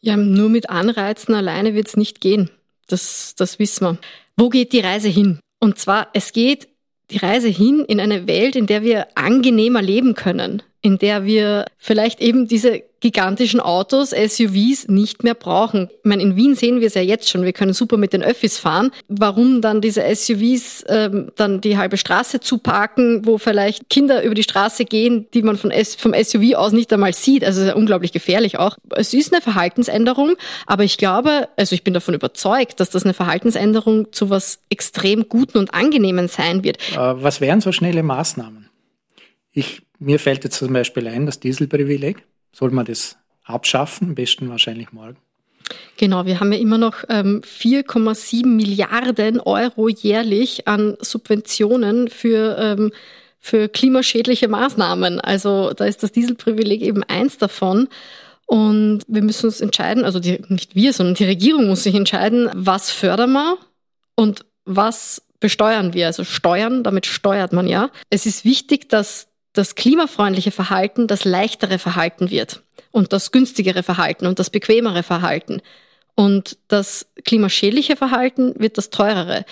Ja, 0.00 0.16
nur 0.16 0.48
mit 0.48 0.70
Anreizen 0.70 1.34
alleine 1.34 1.74
wird 1.74 1.88
es 1.88 1.96
nicht 1.96 2.20
gehen. 2.20 2.50
Das, 2.86 3.34
das 3.36 3.58
wissen 3.58 3.84
wir. 3.84 3.98
Wo 4.36 4.48
geht 4.48 4.72
die 4.72 4.80
Reise 4.80 5.08
hin? 5.08 5.40
Und 5.60 5.78
zwar, 5.78 6.08
es 6.12 6.32
geht 6.32 6.68
die 7.10 7.18
Reise 7.18 7.48
hin 7.48 7.84
in 7.86 8.00
eine 8.00 8.26
Welt, 8.26 8.56
in 8.56 8.66
der 8.66 8.82
wir 8.82 9.08
angenehmer 9.16 9.82
leben 9.82 10.14
können, 10.14 10.62
in 10.86 10.98
der 10.98 11.24
wir 11.24 11.64
vielleicht 11.78 12.20
eben 12.20 12.46
diese 12.46 12.84
gigantischen 13.00 13.58
Autos, 13.58 14.10
SUVs 14.10 14.86
nicht 14.86 15.24
mehr 15.24 15.34
brauchen. 15.34 15.88
Ich 15.90 16.04
meine, 16.04 16.22
in 16.22 16.36
Wien 16.36 16.54
sehen 16.54 16.78
wir 16.78 16.86
es 16.86 16.94
ja 16.94 17.02
jetzt 17.02 17.28
schon, 17.28 17.42
wir 17.42 17.52
können 17.52 17.72
super 17.72 17.96
mit 17.96 18.12
den 18.12 18.22
Öffis 18.22 18.60
fahren. 18.60 18.92
Warum 19.08 19.60
dann 19.60 19.80
diese 19.80 20.02
SUVs 20.02 20.84
ähm, 20.88 21.32
dann 21.34 21.60
die 21.60 21.76
halbe 21.76 21.96
Straße 21.96 22.38
zuparken, 22.38 23.26
wo 23.26 23.36
vielleicht 23.36 23.90
Kinder 23.90 24.22
über 24.22 24.36
die 24.36 24.44
Straße 24.44 24.84
gehen, 24.84 25.26
die 25.34 25.42
man 25.42 25.56
von 25.56 25.72
S 25.72 25.96
vom 25.96 26.14
SUV 26.14 26.54
aus 26.54 26.70
nicht 26.70 26.92
einmal 26.92 27.14
sieht? 27.14 27.44
Also 27.44 27.62
ist 27.62 27.66
ja 27.66 27.74
unglaublich 27.74 28.12
gefährlich 28.12 28.60
auch. 28.60 28.76
Es 28.94 29.12
ist 29.12 29.32
eine 29.32 29.42
Verhaltensänderung, 29.42 30.36
aber 30.66 30.84
ich 30.84 30.98
glaube, 30.98 31.48
also 31.56 31.74
ich 31.74 31.82
bin 31.82 31.94
davon 31.94 32.14
überzeugt, 32.14 32.78
dass 32.78 32.90
das 32.90 33.02
eine 33.02 33.12
Verhaltensänderung 33.12 34.12
zu 34.12 34.30
was 34.30 34.60
extrem 34.70 35.28
Guten 35.28 35.58
und 35.58 35.74
Angenehmen 35.74 36.28
sein 36.28 36.62
wird. 36.62 36.78
Äh, 36.92 36.96
was 36.96 37.40
wären 37.40 37.60
so 37.60 37.72
schnelle 37.72 38.04
Maßnahmen? 38.04 38.66
Ich, 39.58 39.80
mir 39.98 40.18
fällt 40.18 40.44
jetzt 40.44 40.58
zum 40.58 40.72
Beispiel 40.72 41.06
ein, 41.08 41.26
das 41.26 41.40
Dieselprivileg. 41.40 42.24
Soll 42.52 42.70
man 42.70 42.86
das 42.86 43.16
abschaffen? 43.44 44.08
Am 44.08 44.14
besten 44.14 44.48
wahrscheinlich 44.48 44.92
morgen. 44.92 45.16
Genau, 45.96 46.26
wir 46.26 46.40
haben 46.40 46.52
ja 46.52 46.58
immer 46.58 46.78
noch 46.78 47.04
ähm, 47.08 47.42
4,7 47.42 48.46
Milliarden 48.46 49.40
Euro 49.40 49.88
jährlich 49.88 50.68
an 50.68 50.96
Subventionen 51.00 52.08
für, 52.08 52.56
ähm, 52.58 52.92
für 53.38 53.68
klimaschädliche 53.68 54.48
Maßnahmen. 54.48 55.20
Also 55.20 55.72
da 55.72 55.86
ist 55.86 56.02
das 56.02 56.12
Dieselprivileg 56.12 56.82
eben 56.82 57.02
eins 57.04 57.38
davon. 57.38 57.88
Und 58.46 59.00
wir 59.08 59.22
müssen 59.22 59.46
uns 59.46 59.60
entscheiden, 59.60 60.04
also 60.04 60.20
die, 60.20 60.40
nicht 60.48 60.76
wir, 60.76 60.92
sondern 60.92 61.16
die 61.16 61.24
Regierung 61.24 61.66
muss 61.66 61.82
sich 61.82 61.94
entscheiden, 61.94 62.48
was 62.54 62.92
fördern 62.92 63.32
wir 63.32 63.58
und 64.14 64.44
was 64.64 65.22
besteuern 65.40 65.94
wir. 65.94 66.06
Also 66.06 66.22
steuern, 66.24 66.84
damit 66.84 67.06
steuert 67.06 67.52
man 67.52 67.66
ja. 67.66 67.90
Es 68.08 68.24
ist 68.24 68.44
wichtig, 68.44 68.88
dass 68.88 69.28
das 69.56 69.74
klimafreundliche 69.74 70.50
Verhalten 70.50 71.06
das 71.06 71.24
leichtere 71.24 71.78
Verhalten 71.78 72.30
wird 72.30 72.62
und 72.90 73.12
das 73.12 73.32
günstigere 73.32 73.82
Verhalten 73.82 74.26
und 74.26 74.38
das 74.38 74.50
bequemere 74.50 75.02
Verhalten. 75.02 75.60
Und 76.14 76.56
das 76.68 77.06
klimaschädliche 77.24 77.96
Verhalten 77.96 78.54
wird 78.58 78.78
das 78.78 78.88
teurere. 78.88 79.44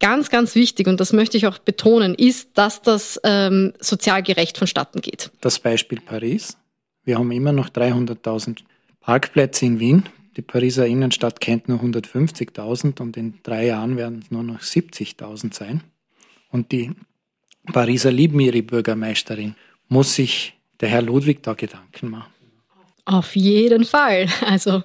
Ganz, 0.00 0.28
ganz 0.28 0.54
wichtig, 0.54 0.86
und 0.86 1.00
das 1.00 1.12
möchte 1.12 1.36
ich 1.36 1.46
auch 1.46 1.58
betonen, 1.58 2.14
ist, 2.14 2.50
dass 2.54 2.82
das 2.82 3.20
ähm, 3.24 3.72
sozial 3.80 4.22
gerecht 4.22 4.58
vonstatten 4.58 5.00
geht. 5.00 5.30
Das 5.40 5.58
Beispiel 5.58 6.00
Paris. 6.00 6.56
Wir 7.04 7.18
haben 7.18 7.32
immer 7.32 7.52
noch 7.52 7.70
300.000 7.70 8.58
Parkplätze 9.00 9.66
in 9.66 9.80
Wien. 9.80 10.04
Die 10.36 10.42
Pariser 10.42 10.86
Innenstadt 10.86 11.40
kennt 11.40 11.68
nur 11.68 11.80
150.000 11.80 13.00
und 13.00 13.16
in 13.16 13.38
drei 13.42 13.66
Jahren 13.66 13.96
werden 13.96 14.20
es 14.22 14.30
nur 14.30 14.42
noch 14.42 14.60
70.000 14.60 15.54
sein. 15.54 15.82
Und 16.50 16.72
die 16.72 16.92
Pariser 17.66 18.10
lieben 18.10 18.40
ihre 18.40 18.62
Bürgermeisterin. 18.62 19.54
Muss 19.88 20.14
sich 20.14 20.54
der 20.80 20.88
Herr 20.88 21.02
Ludwig 21.02 21.42
da 21.42 21.54
Gedanken 21.54 22.10
machen? 22.10 22.32
Auf 23.04 23.34
jeden 23.34 23.84
Fall. 23.84 24.28
Also 24.46 24.82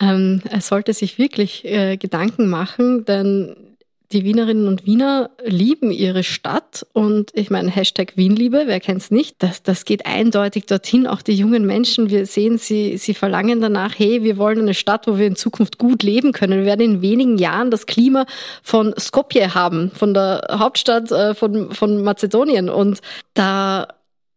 ähm, 0.00 0.42
er 0.48 0.60
sollte 0.60 0.92
sich 0.92 1.18
wirklich 1.18 1.64
äh, 1.64 1.96
Gedanken 1.96 2.48
machen, 2.48 3.04
denn 3.04 3.73
die 4.14 4.24
Wienerinnen 4.24 4.68
und 4.68 4.86
Wiener 4.86 5.30
lieben 5.44 5.90
ihre 5.90 6.22
Stadt 6.22 6.86
und 6.92 7.30
ich 7.34 7.50
meine, 7.50 7.70
Hashtag 7.70 8.16
Wienliebe, 8.16 8.62
wer 8.66 8.78
kennt's 8.78 9.10
nicht? 9.10 9.42
Das, 9.42 9.62
das 9.62 9.84
geht 9.84 10.06
eindeutig 10.06 10.66
dorthin. 10.66 11.06
Auch 11.08 11.20
die 11.20 11.34
jungen 11.34 11.66
Menschen, 11.66 12.10
wir 12.10 12.24
sehen 12.24 12.56
sie, 12.56 12.96
sie 12.96 13.12
verlangen 13.12 13.60
danach, 13.60 13.98
hey, 13.98 14.22
wir 14.22 14.36
wollen 14.36 14.60
eine 14.60 14.74
Stadt, 14.74 15.08
wo 15.08 15.18
wir 15.18 15.26
in 15.26 15.36
Zukunft 15.36 15.78
gut 15.78 16.04
leben 16.04 16.32
können. 16.32 16.60
Wir 16.60 16.66
werden 16.66 16.80
in 16.80 17.02
wenigen 17.02 17.38
Jahren 17.38 17.72
das 17.72 17.86
Klima 17.86 18.24
von 18.62 18.94
Skopje 18.98 19.54
haben, 19.54 19.90
von 19.90 20.14
der 20.14 20.46
Hauptstadt 20.48 21.10
äh, 21.10 21.34
von, 21.34 21.72
von 21.72 22.02
Mazedonien 22.02 22.68
und 22.68 23.00
da 23.34 23.88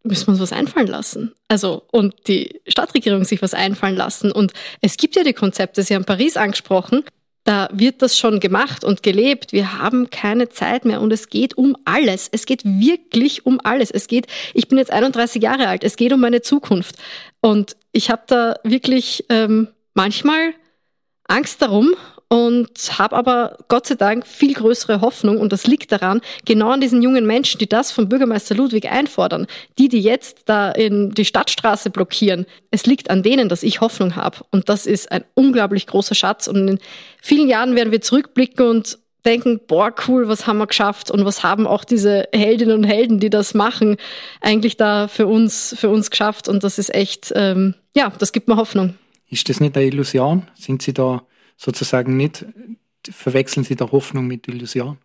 müssen 0.04 0.28
wir 0.28 0.32
uns 0.32 0.42
was 0.42 0.54
einfallen 0.54 0.88
lassen. 0.88 1.34
Also, 1.48 1.84
und 1.92 2.16
die 2.28 2.62
Stadtregierung 2.68 3.26
sich 3.26 3.42
was 3.42 3.54
einfallen 3.54 3.96
lassen. 3.96 4.32
Und 4.32 4.54
es 4.82 4.98
gibt 4.98 5.16
ja 5.16 5.24
die 5.24 5.34
Konzepte, 5.34 5.84
Sie 5.84 5.96
haben 5.96 6.06
Paris 6.06 6.38
angesprochen, 6.38 7.04
da 7.48 7.70
wird 7.72 8.02
das 8.02 8.18
schon 8.18 8.42
gemacht 8.42 8.84
und 8.84 9.04
gelebt. 9.04 9.54
Wir 9.54 9.80
haben 9.80 10.10
keine 10.10 10.50
Zeit 10.50 10.84
mehr 10.84 11.00
und 11.00 11.14
es 11.14 11.30
geht 11.30 11.58
um 11.58 11.78
alles. 11.86 12.28
Es 12.30 12.46
geht 12.46 12.66
wirklich 12.66 13.46
um 13.46 13.62
alles. 13.64 13.90
Es 13.90 14.08
geht, 14.08 14.28
ich 14.54 14.68
bin 14.68 14.78
jetzt 14.78 14.92
31 14.92 15.42
Jahre 15.42 15.70
alt, 15.70 15.86
es 15.86 15.96
geht 15.96 16.12
um 16.12 16.20
meine 16.20 16.42
Zukunft. 16.42 16.96
Und 17.40 17.78
ich 17.94 18.12
habe 18.12 18.24
da 18.28 18.56
wirklich 18.64 19.24
ähm, 19.30 19.70
manchmal 19.94 20.56
Angst 21.30 21.62
darum 21.62 21.96
und 22.30 23.00
habe 23.00 23.16
aber 23.16 23.58
Gott 23.70 23.88
sei 23.88 23.96
Dank 23.96 24.28
viel 24.28 24.54
größere 24.54 25.02
Hoffnung 25.02 25.38
und 25.38 25.54
das 25.54 25.66
liegt 25.66 25.92
daran, 25.92 26.22
genau 26.46 26.72
an 26.72 26.82
diesen 26.82 27.02
jungen 27.02 27.26
Menschen, 27.26 27.58
die 27.60 27.70
das 27.70 27.92
vom 27.92 28.10
Bürgermeister 28.10 28.56
Ludwig 28.56 28.92
einfordern, 28.92 29.48
die, 29.78 29.88
die 29.88 30.02
jetzt 30.02 30.42
da 30.46 30.72
in 30.72 31.12
die 31.12 31.26
Stadtstraße 31.26 31.90
blockieren. 31.90 32.46
Es 32.70 32.86
liegt 32.86 33.10
an 33.10 33.24
denen, 33.24 33.48
dass 33.48 33.64
ich 33.64 33.80
Hoffnung 33.80 34.16
habe 34.16 34.40
und 34.52 34.68
das 34.68 34.86
ist 34.86 35.12
ein 35.12 35.24
unglaublich 35.36 35.88
großer 35.88 36.16
Schatz 36.16 36.48
und 36.48 36.68
in 36.68 36.80
vielen 37.22 37.48
Jahren 37.48 37.76
werden 37.76 37.92
wir 37.92 38.02
zurückblicken 38.02 38.68
und 38.68 39.00
denken, 39.26 39.60
boah, 39.68 39.94
cool, 40.08 40.28
was 40.28 40.48
haben 40.48 40.58
wir 40.58 40.68
geschafft 40.68 41.12
und 41.12 41.26
was 41.26 41.44
haben 41.44 41.68
auch 41.68 41.84
diese 41.84 42.28
Heldinnen 42.34 42.78
und 42.78 42.84
Helden, 42.84 43.20
die 43.20 43.30
das 43.30 43.54
machen, 43.54 43.98
eigentlich 44.42 44.78
da 44.78 45.08
für 45.08 45.28
uns, 45.28 45.76
für 45.78 45.90
uns 45.90 46.10
geschafft 46.10 46.48
und 46.48 46.64
das 46.64 46.78
ist 46.78 46.94
echt, 46.94 47.32
ähm, 47.36 47.74
ja, 47.96 48.12
das 48.20 48.32
gibt 48.32 48.48
mir 48.48 48.58
Hoffnung. 48.58 48.96
Ist 49.30 49.50
das 49.50 49.60
nicht 49.60 49.76
eine 49.76 49.86
Illusion? 49.86 50.48
Sind 50.56 50.82
Sie 50.82 50.94
da 50.94 51.22
sozusagen 51.58 52.16
nicht, 52.16 52.46
verwechseln 53.10 53.64
Sie 53.64 53.76
da 53.76 53.92
Hoffnung 53.92 54.28
mit 54.28 54.48
Illusion? 54.48 54.98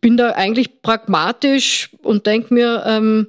Bin 0.00 0.16
da 0.16 0.32
eigentlich 0.32 0.82
pragmatisch 0.82 1.90
und 2.02 2.26
denke 2.26 2.54
mir, 2.54 2.82
ähm, 2.86 3.28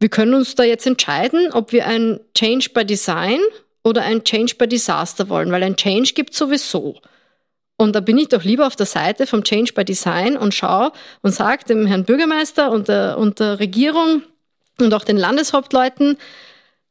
wir 0.00 0.08
können 0.08 0.34
uns 0.34 0.54
da 0.54 0.64
jetzt 0.64 0.86
entscheiden, 0.86 1.52
ob 1.52 1.72
wir 1.72 1.86
ein 1.86 2.20
Change 2.34 2.70
by 2.74 2.84
Design 2.84 3.38
oder 3.82 4.02
ein 4.02 4.24
Change 4.24 4.56
by 4.56 4.66
Disaster 4.66 5.28
wollen, 5.28 5.50
weil 5.50 5.62
ein 5.62 5.76
Change 5.76 6.12
gibt 6.14 6.34
sowieso. 6.34 7.00
Und 7.76 7.94
da 7.94 8.00
bin 8.00 8.18
ich 8.18 8.28
doch 8.28 8.44
lieber 8.44 8.66
auf 8.66 8.76
der 8.76 8.86
Seite 8.86 9.26
vom 9.26 9.42
Change 9.44 9.72
by 9.72 9.84
Design 9.84 10.36
und 10.36 10.54
schaue 10.54 10.92
und 11.22 11.34
sage 11.34 11.64
dem 11.64 11.86
Herrn 11.86 12.04
Bürgermeister 12.04 12.70
und 12.70 12.88
der, 12.88 13.18
und 13.18 13.40
der 13.40 13.58
Regierung 13.60 14.22
und 14.78 14.94
auch 14.94 15.04
den 15.04 15.16
Landeshauptleuten, 15.16 16.18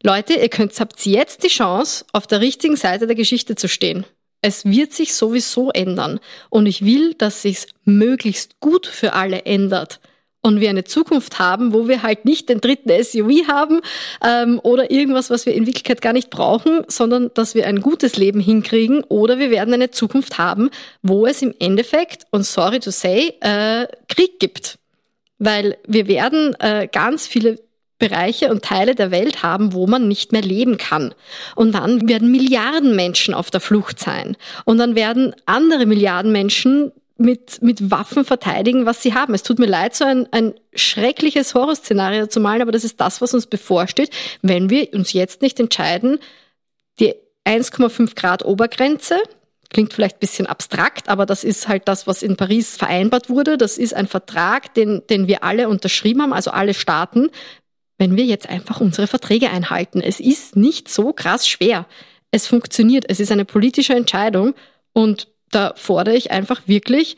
Leute, 0.01 0.33
ihr 0.33 0.49
könnt, 0.49 0.77
habt 0.79 1.05
jetzt 1.05 1.43
die 1.43 1.47
Chance, 1.47 2.05
auf 2.11 2.27
der 2.27 2.41
richtigen 2.41 2.75
Seite 2.75 3.07
der 3.07 3.15
Geschichte 3.15 3.55
zu 3.55 3.69
stehen. 3.69 4.05
Es 4.43 4.65
wird 4.65 4.93
sich 4.93 5.15
sowieso 5.15 5.71
ändern. 5.71 6.19
Und 6.49 6.65
ich 6.65 6.83
will, 6.83 7.13
dass 7.15 7.41
sich's 7.41 7.67
möglichst 7.85 8.59
gut 8.59 8.85
für 8.85 9.13
alle 9.13 9.45
ändert. 9.45 10.01
Und 10.41 10.59
wir 10.59 10.69
eine 10.69 10.83
Zukunft 10.83 11.39
haben, 11.39 11.71
wo 11.71 11.87
wir 11.87 12.03
halt 12.03 12.25
nicht 12.25 12.49
den 12.49 12.59
dritten 12.59 12.89
SUV 13.01 13.47
haben 13.47 13.79
ähm, 14.21 14.59
oder 14.61 14.91
irgendwas, 14.91 15.29
was 15.29 15.45
wir 15.45 15.53
in 15.53 15.65
Wirklichkeit 15.65 16.01
gar 16.01 16.11
nicht 16.11 16.29
brauchen, 16.29 16.83
sondern 16.89 17.31
dass 17.33 17.55
wir 17.55 17.65
ein 17.65 17.79
gutes 17.79 18.17
Leben 18.17 18.41
hinkriegen 18.41 19.05
oder 19.05 19.39
wir 19.39 19.49
werden 19.49 19.73
eine 19.73 19.91
Zukunft 19.91 20.37
haben, 20.37 20.69
wo 21.01 21.25
es 21.25 21.41
im 21.41 21.55
Endeffekt, 21.59 22.25
und 22.31 22.45
sorry 22.45 22.81
to 22.81 22.91
say, 22.91 23.35
äh, 23.39 23.87
Krieg 24.09 24.41
gibt. 24.41 24.77
Weil 25.39 25.77
wir 25.87 26.07
werden 26.07 26.53
äh, 26.59 26.89
ganz 26.91 27.25
viele 27.25 27.59
Bereiche 27.99 28.49
und 28.49 28.63
Teile 28.63 28.95
der 28.95 29.11
Welt 29.11 29.43
haben, 29.43 29.73
wo 29.73 29.87
man 29.87 30.07
nicht 30.07 30.31
mehr 30.31 30.41
leben 30.41 30.77
kann. 30.77 31.13
Und 31.55 31.73
dann 31.73 32.07
werden 32.09 32.31
Milliarden 32.31 32.95
Menschen 32.95 33.33
auf 33.33 33.51
der 33.51 33.61
Flucht 33.61 33.99
sein. 33.99 34.35
Und 34.65 34.77
dann 34.77 34.95
werden 34.95 35.35
andere 35.45 35.85
Milliarden 35.85 36.31
Menschen 36.31 36.91
mit, 37.17 37.61
mit 37.61 37.91
Waffen 37.91 38.25
verteidigen, 38.25 38.85
was 38.85 39.01
sie 39.01 39.13
haben. 39.13 39.33
Es 39.33 39.43
tut 39.43 39.59
mir 39.59 39.67
leid, 39.67 39.95
so 39.95 40.05
ein, 40.05 40.27
ein 40.31 40.53
schreckliches 40.73 41.53
Horrorszenario 41.53 42.27
zu 42.27 42.39
malen, 42.39 42.61
aber 42.61 42.71
das 42.71 42.83
ist 42.83 42.99
das, 42.99 43.21
was 43.21 43.33
uns 43.33 43.47
bevorsteht, 43.47 44.09
wenn 44.41 44.69
wir 44.69 44.93
uns 44.93 45.13
jetzt 45.13 45.41
nicht 45.41 45.59
entscheiden, 45.59 46.19
die 46.99 47.15
1,5 47.45 48.15
Grad 48.15 48.43
Obergrenze, 48.45 49.17
klingt 49.69 49.93
vielleicht 49.93 50.17
ein 50.17 50.19
bisschen 50.19 50.47
abstrakt, 50.47 51.09
aber 51.09 51.25
das 51.25 51.43
ist 51.43 51.67
halt 51.67 51.87
das, 51.87 52.05
was 52.05 52.21
in 52.21 52.37
Paris 52.37 52.77
vereinbart 52.77 53.29
wurde. 53.29 53.57
Das 53.57 53.77
ist 53.77 53.95
ein 53.95 54.07
Vertrag, 54.07 54.73
den, 54.75 55.01
den 55.09 55.27
wir 55.27 55.43
alle 55.43 55.67
unterschrieben 55.67 56.21
haben, 56.21 56.33
also 56.33 56.51
alle 56.51 56.75
Staaten 56.75 57.29
wenn 57.97 58.17
wir 58.17 58.25
jetzt 58.25 58.49
einfach 58.49 58.81
unsere 58.81 59.07
Verträge 59.07 59.49
einhalten. 59.49 60.01
Es 60.01 60.19
ist 60.19 60.55
nicht 60.55 60.89
so 60.89 61.13
krass 61.13 61.47
schwer. 61.47 61.85
Es 62.31 62.47
funktioniert. 62.47 63.05
Es 63.07 63.19
ist 63.19 63.31
eine 63.31 63.45
politische 63.45 63.93
Entscheidung 63.93 64.53
und 64.93 65.27
da 65.51 65.73
fordere 65.75 66.15
ich 66.15 66.31
einfach 66.31 66.61
wirklich 66.67 67.17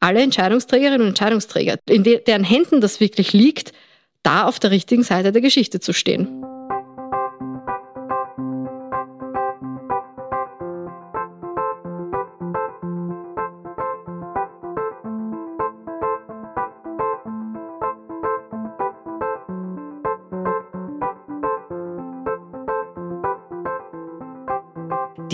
alle 0.00 0.22
Entscheidungsträgerinnen 0.22 1.02
und 1.02 1.08
Entscheidungsträger, 1.08 1.78
in 1.88 2.04
deren 2.04 2.44
Händen 2.44 2.80
das 2.80 3.00
wirklich 3.00 3.32
liegt, 3.32 3.72
da 4.22 4.44
auf 4.44 4.58
der 4.58 4.70
richtigen 4.70 5.02
Seite 5.02 5.32
der 5.32 5.42
Geschichte 5.42 5.80
zu 5.80 5.92
stehen. 5.92 6.39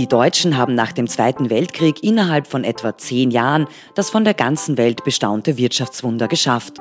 Die 0.07 0.11
Deutschen 0.11 0.57
haben 0.57 0.77
nach 0.77 0.93
dem 0.93 1.09
Zweiten 1.09 1.51
Weltkrieg 1.51 2.05
innerhalb 2.05 2.47
von 2.47 2.63
etwa 2.63 2.97
zehn 2.97 3.33
Jahren 3.33 3.67
das 3.97 4.09
von 4.09 4.23
der 4.23 4.35
ganzen 4.35 4.79
Welt 4.79 5.03
bestaunte 5.03 5.57
Wirtschaftswunder 5.57 6.29
geschafft. 6.29 6.75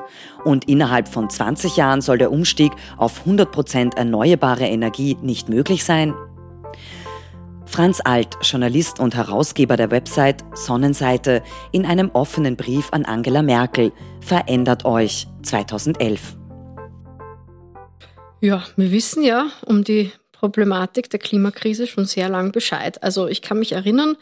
Und 0.44 0.70
innerhalb 0.70 1.08
von 1.08 1.28
20 1.28 1.76
Jahren 1.76 2.02
soll 2.02 2.20
der 2.20 2.32
Umstieg 2.32 2.72
auf 2.98 3.22
100 3.22 3.52
Prozent 3.52 3.98
erneuerbare 3.98 4.66
Energie 4.68 5.18
nicht 5.24 5.50
möglich 5.50 5.84
sein? 5.84 6.14
Franz 7.66 8.00
Alt, 8.04 8.38
Journalist 8.44 9.00
und 9.00 9.16
Herausgeber 9.16 9.76
der 9.76 9.90
Website 9.90 10.46
Sonnenseite, 10.54 11.42
in 11.72 11.88
einem 11.88 12.12
offenen 12.14 12.56
Brief 12.56 12.90
an 12.92 13.06
Angela 13.06 13.42
Merkel, 13.42 13.92
verändert 14.22 14.86
euch 14.86 15.26
2011. 15.42 16.38
Ja, 18.40 18.64
wir 18.76 18.92
wissen 18.92 19.24
ja 19.24 19.48
um 19.66 19.84
die 19.84 20.12
Problematik 20.46 21.10
der 21.10 21.20
Klimakrise 21.20 21.88
schon 21.88 22.06
sehr 22.06 22.30
lang 22.30 22.52
Bescheid. 22.52 23.02
Also 23.02 23.28
ich 23.28 23.42
kann 23.42 23.58
mich 23.58 23.72
erinnern, 23.72 24.16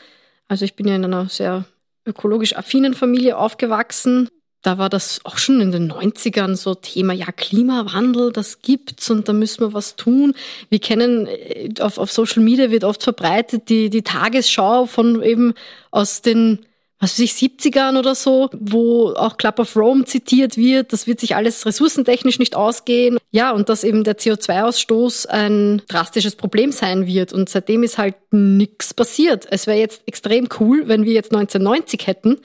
also 0.48 0.64
ich 0.64 0.76
bin 0.76 0.88
ja 0.88 0.96
in 0.96 1.04
einer 1.04 1.28
sehr 1.28 1.66
ökologisch 2.06 2.56
affinen 2.56 2.94
Familie 2.94 3.38
aufgewachsen. 3.38 4.30
da 4.62 4.78
war 4.78 4.90
das 4.90 5.20
auch 5.26 5.38
schon 5.38 5.60
in 5.60 5.74
den 5.74 5.92
90ern 5.92 6.56
so 6.56 6.76
Thema, 6.76 7.12
ja, 7.12 7.34
Klimawandel, 7.34 8.32
das 8.32 8.62
gibt's 8.62 9.10
und 9.12 9.28
da 9.28 9.34
müssen 9.34 9.60
wir 9.60 9.74
was 9.74 9.98
tun. 9.98 10.34
Wir 10.70 10.80
kennen, 10.80 11.28
äh, 11.28 11.74
auf, 11.82 11.98
auf 11.98 12.10
Social 12.10 12.42
Media 12.42 12.72
wird 12.72 12.86
oft 12.86 13.04
verbreitet 13.04 13.68
die, 13.68 13.90
die 13.90 14.04
Tagesschau 14.04 14.86
von 14.86 15.22
eben 15.22 15.54
aus 15.92 16.22
den 16.22 16.60
was 17.04 17.20
weiß 17.20 17.20
ich, 17.20 17.34
70ern 17.34 18.00
oder 18.00 18.16
so, 18.16 18.50
wo 18.54 19.10
auch 19.10 19.38
Club 19.38 19.60
of 19.60 19.76
Rome 19.76 20.06
zitiert 20.06 20.56
wird. 20.56 20.94
Das 20.94 21.06
wird 21.06 21.20
sich 21.20 21.36
alles 21.36 21.66
ressourcentechnisch 21.66 22.40
nicht 22.40 22.56
ausgehen. 22.56 23.18
Ja, 23.32 23.52
und 23.52 23.68
dass 23.68 23.84
eben 23.84 24.06
der 24.06 24.18
CO2-Ausstoß 24.18 25.28
ein 25.28 25.82
drastisches 25.90 26.38
Problem 26.38 26.72
sein 26.72 27.06
wird. 27.06 27.34
Und 27.34 27.50
seitdem 27.50 27.84
ist 27.84 27.98
halt 27.98 28.16
nichts 28.32 28.94
passiert. 28.94 29.46
Es 29.52 29.68
wäre 29.68 29.78
jetzt 29.78 30.04
extrem 30.06 30.48
cool, 30.60 30.88
wenn 30.88 31.04
wir 31.04 31.12
jetzt 31.12 31.34
1990 31.34 32.08
hätten, 32.08 32.40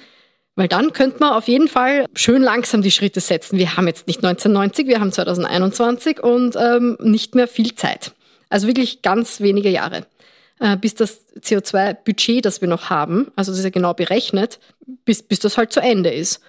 weil 0.57 0.67
dann 0.67 0.93
könnte 0.93 1.21
man 1.21 1.35
auf 1.35 1.47
jeden 1.47 1.69
Fall 1.69 2.07
schön 2.15 2.43
langsam 2.43 2.83
die 2.83 2.91
Schritte 2.91 3.21
setzen. 3.21 3.59
Wir 3.59 3.77
haben 3.77 3.87
jetzt 3.87 4.09
nicht 4.09 4.25
1990, 4.25 4.89
wir 4.89 4.99
haben 4.99 5.13
2021 5.13 6.21
und 6.21 6.57
ähm, 6.57 6.97
nicht 7.01 7.37
mehr 7.37 7.47
viel 7.47 7.77
Zeit. 7.77 8.13
Also 8.51 8.67
wirklich 8.67 9.03
ganz 9.03 9.41
wenige 9.41 9.69
Jahre, 9.69 10.05
bis 10.81 10.95
das 10.95 11.27
CO2-Budget, 11.37 12.45
das 12.45 12.61
wir 12.61 12.69
noch 12.69 12.91
haben, 12.91 13.31
also 13.37 13.53
das 13.53 13.59
ist 13.59 13.65
ja 13.65 13.71
genau 13.71 13.95
berechnet, 13.95 14.59
bis, 15.05 15.23
bis 15.23 15.39
das 15.39 15.57
halt 15.57 15.73
zu 15.73 15.81
Ende 15.81 16.11
ist. 16.11 16.41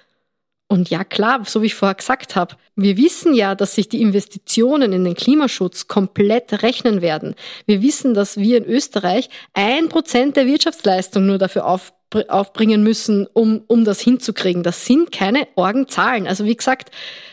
Und 0.71 0.91
ja, 0.91 1.03
klar, 1.03 1.41
so 1.45 1.63
wie 1.63 1.65
ich 1.65 1.73
vorher 1.73 1.95
gesagt 1.95 2.35
habe, 2.35 2.55
wir 2.75 2.95
wissen 2.95 3.33
ja, 3.33 3.55
dass 3.55 3.73
sich 3.73 3.89
die 3.89 4.03
Investitionen 4.03 4.93
in 4.93 5.03
den 5.03 5.15
Klimaschutz 5.15 5.87
komplett 5.87 6.61
rechnen 6.61 7.01
werden. 7.01 7.33
Wir 7.65 7.81
wissen, 7.81 8.13
dass 8.13 8.37
wir 8.37 8.59
in 8.59 8.65
Österreich 8.65 9.31
ein 9.53 9.89
Prozent 9.89 10.37
der 10.37 10.45
Wirtschaftsleistung 10.45 11.25
nur 11.25 11.39
dafür 11.39 11.65
auf, 11.65 11.91
aufbringen 12.27 12.83
müssen, 12.83 13.25
um, 13.33 13.63
um 13.65 13.83
das 13.83 13.99
hinzukriegen. 13.99 14.61
Das 14.61 14.85
sind 14.85 15.11
keine 15.11 15.47
Orgenzahlen. 15.55 16.27
Also 16.27 16.45
wie 16.45 16.55
gesagt, 16.55 16.91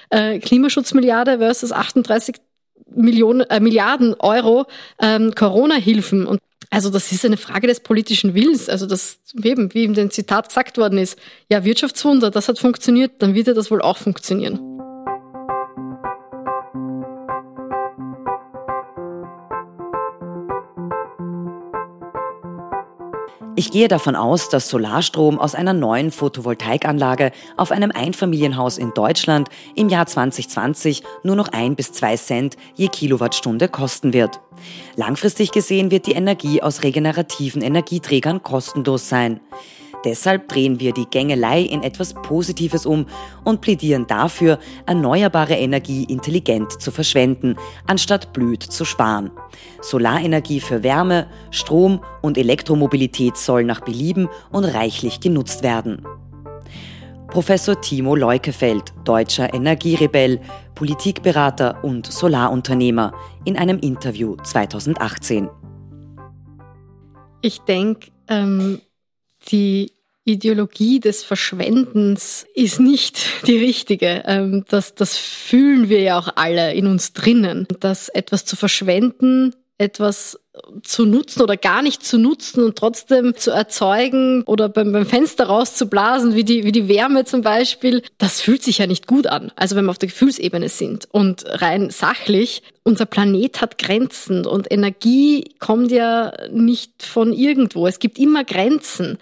äh, 0.09 0.39
Klimaschutzmilliarde 0.39 1.37
versus 1.37 1.73
38 1.73 2.37
Millionen, 2.95 3.43
äh, 3.51 3.61
Milliarden 3.61 4.15
Euro 4.15 4.65
ähm, 4.99 5.35
Corona-Hilfen. 5.35 6.27
Und 6.27 6.41
also 6.71 6.91
das 6.91 7.13
ist 7.13 7.25
eine 7.25 7.37
Frage 7.37 7.67
des 7.67 7.81
politischen 7.81 8.35
Willens. 8.35 8.69
Also 8.69 8.87
das 8.87 9.19
eben, 9.43 9.73
wie 9.75 9.85
in 9.85 9.95
dem 9.95 10.11
Zitat 10.11 10.49
gesagt 10.49 10.79
worden 10.79 10.99
ist, 10.99 11.19
ja, 11.51 11.65
Wirtschaftswunder, 11.65 12.31
das 12.31 12.49
hat 12.49 12.59
funktioniert, 12.59 13.13
dann 13.19 13.35
wird 13.35 13.47
ja 13.47 13.55
das 13.55 13.71
wohl 13.71 13.83
auch 13.83 13.97
funktionieren. 13.97 14.76
Ich 23.59 23.71
gehe 23.71 23.89
davon 23.89 24.17
aus, 24.17 24.51
dass 24.51 24.69
Solarstrom 24.69 25.39
aus 25.39 25.55
einer 25.55 25.73
neuen 25.73 26.11
Photovoltaikanlage 26.11 27.33
auf 27.57 27.71
einem 27.71 27.91
Einfamilienhaus 27.91 28.77
in 28.77 28.93
Deutschland 28.95 29.49
im 29.75 29.89
Jahr 29.89 30.07
2020 30.07 31.03
nur 31.23 31.37
noch 31.37 31.49
ein 31.49 31.75
bis 31.75 31.91
zwei 31.91 32.19
Cent 32.19 32.59
je 32.75 32.89
Kilowattstunde 32.89 33.69
kosten 33.69 34.13
wird. 34.13 34.41
Langfristig 34.97 35.53
gesehen 35.53 35.91
wird 35.91 36.07
die 36.07 36.13
Energie 36.13 36.63
aus 36.63 36.83
regenerativen 36.83 37.63
Energieträgern 37.63 38.43
kostenlos 38.43 39.09
sein. 39.09 39.41
Deshalb 40.07 40.47
drehen 40.47 40.79
wir 40.79 40.93
die 40.93 41.07
Gängelei 41.11 41.63
in 41.63 41.83
etwas 41.83 42.15
Positives 42.15 42.87
um 42.87 43.07
und 43.43 43.61
plädieren 43.61 44.07
dafür, 44.07 44.61
erneuerbare 44.87 45.55
Energie 45.55 46.05
intelligent 46.05 46.81
zu 46.81 46.93
verschwenden, 46.93 47.57
anstatt 47.89 48.33
blöd 48.33 48.63
zu 48.63 48.85
sparen. 48.85 49.33
Solarenergie 49.83 50.61
für 50.61 50.85
Wärme, 50.85 51.27
Strom 51.51 52.05
und 52.23 52.39
Elektromobilität 52.39 53.37
soll 53.37 53.65
nach 53.65 53.81
Belieben 53.81 54.29
und 54.53 54.65
reichlich 54.65 55.19
genutzt 55.19 55.65
werden. 55.65 56.07
Professor 57.27 57.81
Timo 57.81 58.15
Leukefeld, 58.15 58.95
deutscher 59.05 59.53
Energierebell, 59.53 60.41
Politikberater 60.77 61.83
und 61.83 62.07
Solarunternehmer, 62.07 63.13
in 63.45 63.57
einem 63.57 63.81
Interview 63.81 64.37
2018. 64.45 65.51
Ich 67.43 67.59
denke, 67.63 68.13
ähm, 68.29 68.81
die 69.49 69.96
Ideologie 70.27 70.99
des 70.99 71.23
Verschwendens 71.23 72.47
ist 72.55 72.81
nicht 72.81 73.47
die 73.47 73.59
richtige. 73.59 74.25
Ähm, 74.27 74.65
das, 74.69 74.95
das 74.95 75.17
fühlen 75.17 75.89
wir 75.89 76.01
ja 76.01 76.19
auch 76.19 76.29
alle 76.35 76.75
in 76.75 76.87
uns 76.87 77.13
drinnen. 77.13 77.67
Dass 77.81 78.09
etwas 78.09 78.45
zu 78.45 78.57
verschwenden, 78.57 79.55
etwas 79.79 80.41
zu 80.83 81.05
nutzen 81.05 81.43
oder 81.43 81.57
gar 81.57 81.83
nicht 81.83 82.05
zu 82.05 82.19
nutzen 82.19 82.65
und 82.65 82.77
trotzdem 82.77 83.37
zu 83.37 83.51
erzeugen 83.51 84.43
oder 84.45 84.69
beim, 84.69 84.91
beim 84.93 85.07
Fenster 85.07 85.47
rauszublasen, 85.47 86.35
wie 86.35 86.45
die, 86.45 86.65
wie 86.65 86.73
die 86.73 86.89
Wärme 86.89 87.25
zum 87.25 87.43
Beispiel, 87.43 88.03
das 88.19 88.41
fühlt 88.41 88.63
sich 88.63 88.79
ja 88.79 88.87
nicht 88.87 89.07
gut 89.07 89.27
an. 89.27 89.53
Also 89.55 89.77
wenn 89.77 89.85
wir 89.85 89.91
auf 89.91 89.99
der 89.99 90.09
Gefühlsebene 90.09 90.69
sind 90.69 91.07
und 91.13 91.45
rein 91.47 91.91
sachlich, 91.91 92.63
unser 92.83 93.07
Planet 93.07 93.61
hat 93.61 93.79
Grenzen 93.79 94.47
und 94.47 94.73
Energie 94.73 95.55
kommt 95.59 95.93
ja 95.93 96.33
nicht 96.51 97.03
von 97.03 97.33
irgendwo. 97.33 97.87
Es 97.87 97.99
gibt 97.99 98.19
immer 98.19 98.45
Grenzen. 98.45 99.19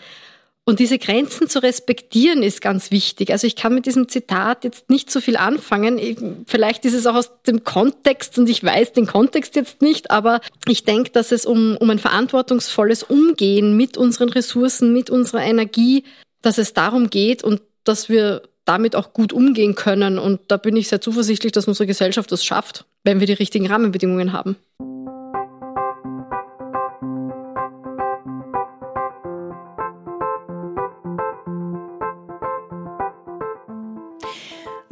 Und 0.67 0.79
diese 0.79 0.99
Grenzen 0.99 1.47
zu 1.49 1.63
respektieren 1.63 2.43
ist 2.43 2.63
ganz 2.63 2.91
wichtig. 2.91 3.31
Also 3.31 3.47
ich 3.47 3.55
kann 3.55 3.75
mit 3.75 3.85
diesem 3.85 4.09
Zitat 4.09 4.65
jetzt 4.65 4.89
nicht 4.89 5.11
so 5.11 5.21
viel 5.21 5.37
anfangen. 5.37 6.45
Vielleicht 6.47 6.87
ist 6.87 6.95
es 6.95 7.07
auch 7.07 7.15
aus 7.15 7.31
dem 7.47 7.65
Kontext 7.65 8.39
und 8.39 8.49
ich 8.49 8.65
weiß 8.65 8.93
den 8.93 9.07
Kontext 9.07 9.57
jetzt 9.57 9.83
nicht, 9.83 10.11
aber 10.11 10.41
ich 10.67 10.85
denke, 10.85 11.11
dass 11.11 11.33
es 11.33 11.45
um, 11.45 11.77
um 11.77 11.91
ein 11.91 11.99
verantwortungsvolles 11.99 13.03
Umgehen 13.03 13.77
mit 13.77 13.99
unseren 13.99 14.31
Ressourcen, 14.31 14.95
mit 14.95 15.11
unserer 15.11 15.43
Energie, 15.43 16.05
dass 16.41 16.57
es 16.57 16.73
darum 16.73 17.11
geht 17.11 17.45
und 17.45 17.61
dass 17.85 18.09
wir 18.09 18.43
damit 18.65 18.97
auch 18.97 19.13
gut 19.13 19.35
umgehen 19.35 19.75
können. 19.75 20.19
Und 20.19 20.41
da 20.49 20.57
bin 20.57 20.77
ich 20.77 20.89
sehr 20.89 21.03
zuversichtlich, 21.03 21.53
dass 21.53 21.69
unsere 21.69 21.87
Gesellschaft 21.87 22.33
das 22.33 22.43
schafft, 22.43 22.87
wenn 23.03 23.21
wir 23.21 23.27
die 23.27 23.35
richtigen 23.35 23.67
Rahmenbedingungen 23.67 24.33
haben. 24.33 24.57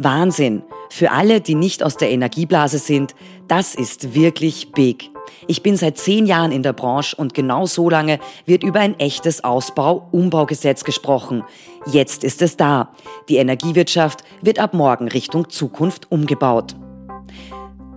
Wahnsinn. 0.04 0.62
Für 0.90 1.10
alle, 1.10 1.40
die 1.40 1.54
nicht 1.54 1.82
aus 1.82 1.96
der 1.96 2.10
Energieblase 2.10 2.78
sind, 2.78 3.14
das 3.48 3.74
ist 3.74 4.14
wirklich 4.14 4.72
big. 4.72 5.10
Ich 5.46 5.62
bin 5.62 5.76
seit 5.76 5.98
zehn 5.98 6.26
Jahren 6.26 6.52
in 6.52 6.62
der 6.62 6.72
Branche 6.72 7.16
und 7.16 7.34
genau 7.34 7.66
so 7.66 7.88
lange 7.90 8.18
wird 8.46 8.62
über 8.62 8.80
ein 8.80 8.98
echtes 8.98 9.44
Ausbau-Umbaugesetz 9.44 10.84
gesprochen. 10.84 11.42
Jetzt 11.86 12.24
ist 12.24 12.42
es 12.42 12.56
da. 12.56 12.90
Die 13.28 13.36
Energiewirtschaft 13.36 14.22
wird 14.42 14.58
ab 14.58 14.74
morgen 14.74 15.08
Richtung 15.08 15.48
Zukunft 15.48 16.10
umgebaut. 16.12 16.76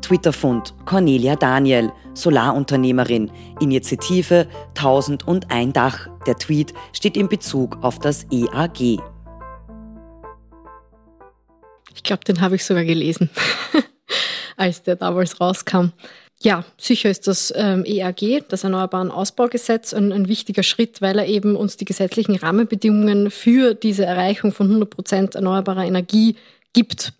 Twitter-Fund 0.01 0.75
Cornelia 0.85 1.35
Daniel, 1.35 1.91
Solarunternehmerin, 2.13 3.31
Initiative 3.59 4.47
1001 4.75 5.73
Dach. 5.73 6.07
Der 6.27 6.37
Tweet 6.37 6.73
steht 6.93 7.17
in 7.17 7.27
Bezug 7.27 7.77
auf 7.81 7.99
das 7.99 8.25
EAG. 8.31 8.99
Ich 11.95 12.03
glaube, 12.03 12.23
den 12.23 12.41
habe 12.41 12.55
ich 12.55 12.65
sogar 12.65 12.83
gelesen, 12.83 13.29
als 14.57 14.83
der 14.83 14.95
damals 14.95 15.39
rauskam. 15.41 15.91
Ja, 16.41 16.65
sicher 16.77 17.09
ist 17.09 17.27
das 17.27 17.53
ähm, 17.55 17.85
EAG, 17.85 18.43
das 18.49 18.65
Erneuerbaren 18.65 19.09
Ausbaugesetz, 19.09 19.93
ein, 19.93 20.11
ein, 20.11 20.27
wichtiger 20.27 20.63
Schritt, 20.63 21.01
weil 21.01 21.17
er 21.17 21.27
eben 21.27 21.55
uns 21.55 21.77
die 21.77 21.85
gesetzlichen 21.85 22.35
Rahmenbedingungen 22.35 23.31
für 23.31 23.73
diese 23.73 24.05
Erreichung 24.05 24.51
von 24.51 24.67
100 24.67 24.89
Prozent 24.89 25.35
erneuerbarer 25.35 25.85
Energie 25.85 26.35
gibt. 26.73 27.13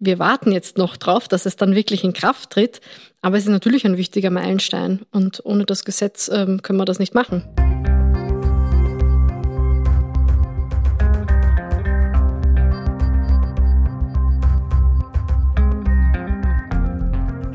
Wir 0.00 0.18
warten 0.18 0.50
jetzt 0.50 0.78
noch 0.78 0.96
drauf, 0.96 1.28
dass 1.28 1.44
es 1.44 1.56
dann 1.56 1.74
wirklich 1.74 2.04
in 2.04 2.14
Kraft 2.14 2.50
tritt, 2.50 2.80
aber 3.20 3.36
es 3.36 3.44
ist 3.44 3.50
natürlich 3.50 3.84
ein 3.84 3.96
wichtiger 3.96 4.30
Meilenstein 4.30 5.02
und 5.10 5.44
ohne 5.44 5.64
das 5.66 5.84
Gesetz 5.84 6.30
ähm, 6.32 6.62
können 6.62 6.78
wir 6.78 6.84
das 6.84 6.98
nicht 6.98 7.14
machen. 7.14 7.44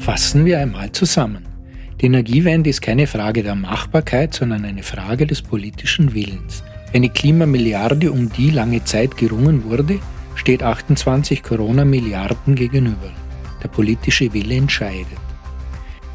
Fassen 0.04 0.44
wir 0.44 0.60
einmal 0.60 0.92
zusammen. 0.92 1.46
Die 2.02 2.08
Energiewende 2.08 2.70
ist 2.70 2.82
keine 2.82 3.08
Frage 3.08 3.42
der 3.42 3.56
Machbarkeit, 3.56 4.34
sondern 4.34 4.66
eine 4.66 4.84
Frage 4.84 5.26
des 5.26 5.42
politischen 5.42 6.14
Willens. 6.14 6.62
Eine 6.94 7.08
Klimamilliarde, 7.08 8.12
um 8.12 8.30
die 8.30 8.50
lange 8.50 8.84
Zeit 8.84 9.16
gerungen 9.16 9.64
wurde, 9.64 10.00
steht 10.36 10.62
28 10.62 11.42
Corona-Milliarden 11.42 12.54
gegenüber. 12.56 13.14
Der 13.64 13.70
politische 13.70 14.34
Wille 14.34 14.56
entscheidet. 14.56 15.08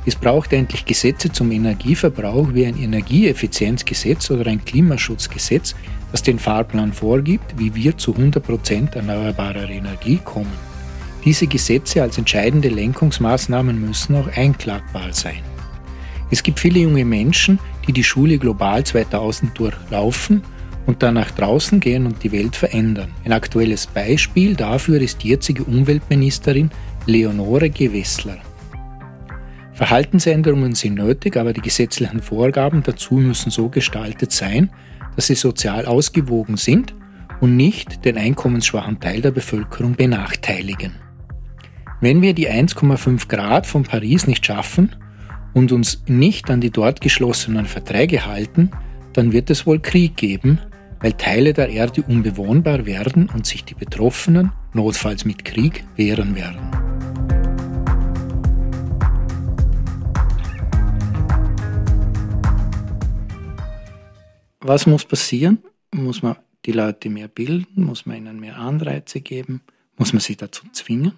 Es 0.05 0.17
braucht 0.17 0.53
endlich 0.53 0.85
Gesetze 0.85 1.33
zum 1.33 1.51
Energieverbrauch 1.51 2.53
wie 2.53 2.67
ein 2.67 2.77
Energieeffizienzgesetz 2.77 4.31
oder 4.31 4.51
ein 4.51 4.63
Klimaschutzgesetz, 4.63 5.75
das 6.13 6.23
den 6.23 6.39
Fahrplan 6.39 6.93
vorgibt, 6.93 7.59
wie 7.59 7.75
wir 7.75 7.97
zu 7.97 8.13
100% 8.13 8.97
erneuerbarer 8.97 9.71
Energie 9.71 10.21
kommen. 10.23 10.78
Diese 11.25 11.47
Gesetze 11.47 12.03
als 12.03 12.19
entscheidende 12.19 12.69
Lenkungsmaßnahmen 12.69 13.81
müssen 13.81 14.17
auch 14.17 14.29
einklagbar 14.37 15.13
sein. 15.13 15.43
Es 16.31 16.43
gibt 16.43 16.61
viele 16.61 16.81
junge 16.81 17.05
Menschen, 17.05 17.59
die 17.87 17.93
die 17.93 18.05
Schule 18.05 18.39
Global 18.39 18.85
2000 18.85 19.59
durchlaufen 19.59 20.43
und 20.87 21.03
dann 21.03 21.15
nach 21.15 21.31
draußen 21.31 21.81
gehen 21.81 22.07
und 22.07 22.23
die 22.23 22.33
Welt 22.33 22.55
verändern. 22.55 23.11
Ein 23.25 23.33
aktuelles 23.33 23.87
Beispiel 23.87 24.55
dafür 24.55 25.01
ist 25.01 25.23
die 25.23 25.29
jetzige 25.29 25.65
Umweltministerin 25.65 26.71
Leonore 27.07 27.71
Gewessler. 27.71 28.39
Verhaltensänderungen 29.73 30.75
sind 30.75 30.95
nötig, 30.95 31.37
aber 31.37 31.53
die 31.53 31.61
gesetzlichen 31.61 32.21
Vorgaben 32.21 32.83
dazu 32.83 33.15
müssen 33.15 33.51
so 33.51 33.69
gestaltet 33.69 34.33
sein, 34.33 34.71
dass 35.15 35.29
sie 35.29 35.35
sozial 35.35 35.87
ausgewogen 35.87 36.57
sind 36.57 36.95
und 37.41 37.57
nicht 37.57 38.05
den 38.05 38.19
einkommensschwachen 38.19 38.99
Teil 38.99 39.21
der 39.21 39.31
Bevölkerung 39.31 39.95
benachteiligen. 39.95 41.08
Wenn 42.01 42.23
wir 42.23 42.33
die 42.33 42.49
1,5 42.49 43.27
Grad 43.27 43.67
von 43.67 43.83
Paris 43.83 44.29
nicht 44.29 44.47
schaffen 44.47 44.95
und 45.53 45.73
uns 45.73 46.05
nicht 46.07 46.49
an 46.49 46.61
die 46.61 46.71
dort 46.71 47.01
geschlossenen 47.01 47.67
Verträge 47.67 48.25
halten, 48.25 48.71
dann 49.15 49.33
wird 49.33 49.51
es 49.51 49.67
wohl 49.67 49.81
Krieg 49.81 50.17
geben, 50.17 50.61
weil 51.01 51.15
Teile 51.15 51.55
der 51.55 51.71
Erde 51.71 52.03
unbewohnbar 52.03 52.87
werden 52.87 53.29
und 53.29 53.47
sich 53.47 53.65
die 53.65 53.75
Betroffenen, 53.75 54.53
notfalls 54.75 55.25
mit 55.25 55.45
Krieg, 55.45 55.83
wehren 55.97 56.37
werden. 56.37 56.71
Was 64.61 64.87
muss 64.87 65.05
passieren? 65.05 65.59
Muss 65.93 66.23
man 66.23 66.37
die 66.65 66.73
Leute 66.73 67.11
mehr 67.11 67.27
bilden? 67.27 67.83
Muss 67.83 68.07
man 68.07 68.19
ihnen 68.19 68.39
mehr 68.39 68.57
Anreize 68.57 69.21
geben? 69.21 69.63
Muss 69.97 70.13
man 70.13 70.21
sie 70.21 70.37
dazu 70.37 70.65
zwingen? 70.71 71.15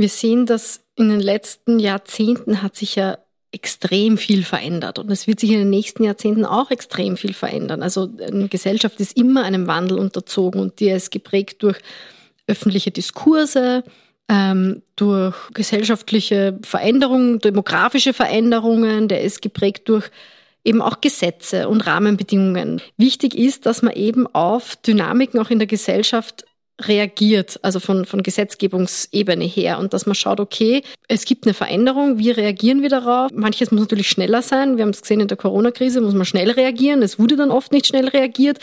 Wir 0.00 0.08
sehen, 0.08 0.46
dass 0.46 0.80
in 0.96 1.10
den 1.10 1.20
letzten 1.20 1.78
Jahrzehnten 1.78 2.62
hat 2.62 2.74
sich 2.74 2.96
ja 2.96 3.18
extrem 3.52 4.16
viel 4.16 4.44
verändert 4.44 4.98
und 4.98 5.10
es 5.10 5.26
wird 5.26 5.40
sich 5.40 5.50
in 5.50 5.58
den 5.58 5.68
nächsten 5.68 6.04
Jahrzehnten 6.04 6.46
auch 6.46 6.70
extrem 6.70 7.18
viel 7.18 7.34
verändern. 7.34 7.82
Also 7.82 8.08
eine 8.18 8.48
Gesellschaft 8.48 8.98
ist 8.98 9.14
immer 9.14 9.44
einem 9.44 9.66
Wandel 9.66 9.98
unterzogen 9.98 10.58
und 10.58 10.80
die 10.80 10.88
ist 10.88 11.10
geprägt 11.10 11.62
durch 11.62 11.76
öffentliche 12.46 12.90
Diskurse, 12.90 13.84
ähm, 14.30 14.80
durch 14.96 15.36
gesellschaftliche 15.52 16.58
Veränderungen, 16.62 17.38
demografische 17.38 18.14
Veränderungen, 18.14 19.06
der 19.06 19.20
ist 19.20 19.42
geprägt 19.42 19.90
durch 19.90 20.10
eben 20.64 20.80
auch 20.80 21.02
Gesetze 21.02 21.68
und 21.68 21.86
Rahmenbedingungen. 21.86 22.80
Wichtig 22.96 23.34
ist, 23.34 23.66
dass 23.66 23.82
man 23.82 23.92
eben 23.92 24.26
auf 24.28 24.76
Dynamiken 24.76 25.38
auch 25.40 25.50
in 25.50 25.58
der 25.58 25.68
Gesellschaft 25.68 26.46
reagiert, 26.88 27.58
also 27.62 27.80
von, 27.80 28.04
von 28.04 28.22
Gesetzgebungsebene 28.22 29.44
her 29.44 29.78
und 29.78 29.92
dass 29.92 30.06
man 30.06 30.14
schaut, 30.14 30.40
okay, 30.40 30.82
es 31.08 31.24
gibt 31.24 31.46
eine 31.46 31.54
Veränderung, 31.54 32.18
wie 32.18 32.30
reagieren 32.30 32.82
wir 32.82 32.88
darauf? 32.88 33.30
Manches 33.32 33.70
muss 33.70 33.80
natürlich 33.80 34.08
schneller 34.08 34.42
sein. 34.42 34.76
Wir 34.76 34.84
haben 34.84 34.90
es 34.90 35.02
gesehen 35.02 35.20
in 35.20 35.28
der 35.28 35.36
Corona-Krise, 35.36 36.00
muss 36.00 36.14
man 36.14 36.24
schnell 36.24 36.50
reagieren. 36.50 37.02
Es 37.02 37.18
wurde 37.18 37.36
dann 37.36 37.50
oft 37.50 37.72
nicht 37.72 37.86
schnell 37.86 38.08
reagiert. 38.08 38.58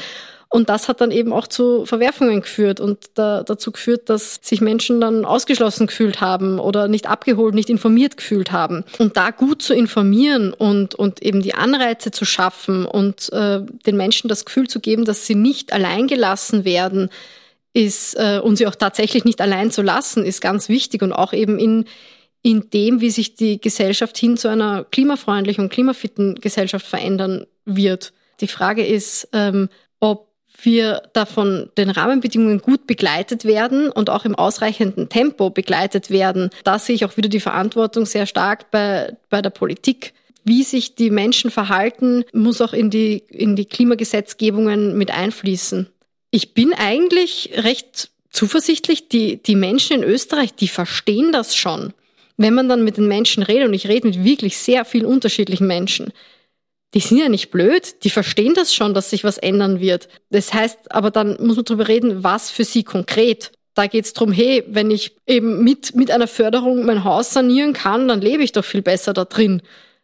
Und 0.49 0.69
das 0.69 0.87
hat 0.87 1.01
dann 1.01 1.11
eben 1.11 1.33
auch 1.33 1.47
zu 1.47 1.85
Verwerfungen 1.85 2.41
geführt 2.41 2.79
und 2.79 2.99
da, 3.15 3.43
dazu 3.43 3.71
geführt, 3.71 4.09
dass 4.09 4.39
sich 4.41 4.61
Menschen 4.61 5.01
dann 5.01 5.25
ausgeschlossen 5.25 5.87
gefühlt 5.87 6.21
haben 6.21 6.59
oder 6.59 6.87
nicht 6.87 7.09
abgeholt, 7.09 7.53
nicht 7.53 7.69
informiert 7.69 8.15
gefühlt 8.15 8.53
haben. 8.53 8.85
Und 8.97 9.17
da 9.17 9.31
gut 9.31 9.61
zu 9.61 9.73
informieren 9.73 10.53
und, 10.53 10.95
und 10.95 11.21
eben 11.21 11.41
die 11.41 11.53
Anreize 11.53 12.11
zu 12.11 12.23
schaffen 12.23 12.85
und 12.85 13.31
äh, 13.33 13.59
den 13.85 13.97
Menschen 13.97 14.29
das 14.29 14.45
Gefühl 14.45 14.67
zu 14.67 14.79
geben, 14.79 15.03
dass 15.03 15.25
sie 15.25 15.35
nicht 15.35 15.73
allein 15.73 16.07
gelassen 16.07 16.63
werden, 16.63 17.09
ist, 17.77 18.15
äh, 18.15 18.39
und 18.43 18.55
sie 18.55 18.65
auch 18.65 18.75
tatsächlich 18.75 19.23
nicht 19.23 19.39
allein 19.39 19.69
zu 19.69 19.83
lassen, 19.83 20.25
ist 20.25 20.41
ganz 20.41 20.67
wichtig 20.67 21.03
und 21.03 21.13
auch 21.13 21.31
eben 21.31 21.59
in, 21.59 21.85
in 22.41 22.71
dem, 22.71 23.01
wie 23.01 23.11
sich 23.11 23.35
die 23.35 23.61
Gesellschaft 23.61 24.17
hin 24.17 24.35
zu 24.35 24.47
einer 24.47 24.83
klimafreundlichen 24.83 25.65
und 25.65 25.71
klimafitten 25.71 26.35
Gesellschaft 26.35 26.87
verändern 26.87 27.45
wird. 27.65 28.13
Die 28.41 28.47
Frage 28.47 28.83
ist, 28.83 29.29
ähm, 29.31 29.69
ob 29.99 30.27
wir 30.59 31.03
davon 31.13 31.69
den 31.77 31.91
Rahmenbedingungen 31.91 32.61
gut 32.63 32.87
begleitet 32.87 33.45
werden 33.45 33.91
und 33.91 34.09
auch 34.09 34.25
im 34.25 34.33
ausreichenden 34.33 35.07
Tempo 35.07 35.51
begleitet 35.51 36.09
werden. 36.09 36.49
Da 36.63 36.79
sehe 36.79 36.95
ich 36.95 37.05
auch 37.05 37.15
wieder 37.15 37.29
die 37.29 37.39
Verantwortung 37.39 38.07
sehr 38.07 38.25
stark 38.25 38.71
bei, 38.71 39.15
bei 39.29 39.43
der 39.43 39.51
Politik. 39.51 40.13
Wie 40.43 40.63
sich 40.63 40.95
die 40.95 41.11
Menschen 41.11 41.51
verhalten, 41.51 42.23
muss 42.33 42.59
auch 42.59 42.73
in 42.73 42.89
die, 42.89 43.17
in 43.29 43.55
die 43.55 43.65
Klimagesetzgebungen 43.65 44.97
mit 44.97 45.11
einfließen. 45.11 45.89
Ich 46.31 46.53
bin 46.53 46.73
eigentlich 46.73 47.51
recht 47.55 48.09
zuversichtlich, 48.29 49.07
die, 49.09 49.41
die 49.41 49.55
Menschen 49.55 49.97
in 49.97 50.09
Österreich, 50.09 50.53
die 50.53 50.67
verstehen 50.67 51.31
das 51.31 51.55
schon. 51.55 51.93
Wenn 52.37 52.53
man 52.53 52.69
dann 52.69 52.83
mit 52.83 52.97
den 52.97 53.07
Menschen 53.07 53.41
redet, 53.43 53.67
und 53.67 53.73
ich 53.73 53.87
rede 53.87 54.07
mit 54.07 54.23
wirklich 54.23 54.57
sehr 54.57 54.85
vielen 54.85 55.05
unterschiedlichen 55.05 55.65
Menschen, 55.65 56.13
die 56.93 56.99
sind 56.99 57.17
ja 57.17 57.29
nicht 57.29 57.51
blöd, 57.51 58.03
die 58.03 58.09
verstehen 58.09 58.53
das 58.53 58.73
schon, 58.73 58.93
dass 58.93 59.09
sich 59.09 59.23
was 59.23 59.37
ändern 59.37 59.79
wird. 59.79 60.07
Das 60.29 60.53
heißt, 60.53 60.91
aber 60.91 61.11
dann 61.11 61.37
muss 61.43 61.55
man 61.55 61.65
darüber 61.65 61.87
reden, 61.87 62.23
was 62.23 62.49
für 62.49 62.63
sie 62.63 62.83
konkret. 62.83 63.51
Da 63.73 63.87
geht 63.87 64.05
es 64.05 64.13
darum, 64.13 64.31
hey, 64.31 64.63
wenn 64.67 64.89
ich 64.89 65.15
eben 65.27 65.63
mit, 65.63 65.95
mit 65.95 66.11
einer 66.11 66.27
Förderung 66.27 66.85
mein 66.85 67.03
Haus 67.03 67.33
sanieren 67.33 67.73
kann, 67.73 68.07
dann 68.07 68.21
lebe 68.21 68.43
ich 68.43 68.51
doch 68.51 68.65
viel 68.65 68.81
besser 68.81 69.13
da 69.13 69.25
drin, 69.25 69.61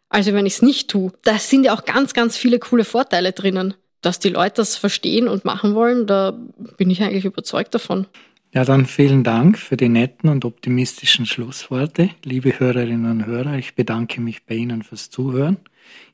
als 0.08 0.26
wenn 0.26 0.46
ich 0.46 0.54
es 0.54 0.62
nicht 0.62 0.90
tue. 0.90 1.12
Da 1.22 1.38
sind 1.38 1.64
ja 1.64 1.74
auch 1.74 1.84
ganz, 1.84 2.14
ganz 2.14 2.36
viele 2.36 2.58
coole 2.58 2.84
Vorteile 2.84 3.32
drinnen. 3.32 3.74
Dass 4.04 4.18
die 4.18 4.28
Leute 4.28 4.56
das 4.56 4.76
verstehen 4.76 5.28
und 5.28 5.44
machen 5.44 5.74
wollen, 5.74 6.06
da 6.06 6.38
bin 6.76 6.90
ich 6.90 7.02
eigentlich 7.02 7.24
überzeugt 7.24 7.74
davon. 7.74 8.06
Ja, 8.52 8.64
dann 8.64 8.86
vielen 8.86 9.24
Dank 9.24 9.58
für 9.58 9.76
die 9.76 9.88
netten 9.88 10.28
und 10.28 10.44
optimistischen 10.44 11.26
Schlussworte. 11.26 12.10
Liebe 12.22 12.60
Hörerinnen 12.60 13.10
und 13.10 13.26
Hörer, 13.26 13.54
ich 13.54 13.74
bedanke 13.74 14.20
mich 14.20 14.44
bei 14.44 14.54
Ihnen 14.54 14.82
fürs 14.82 15.10
Zuhören 15.10 15.58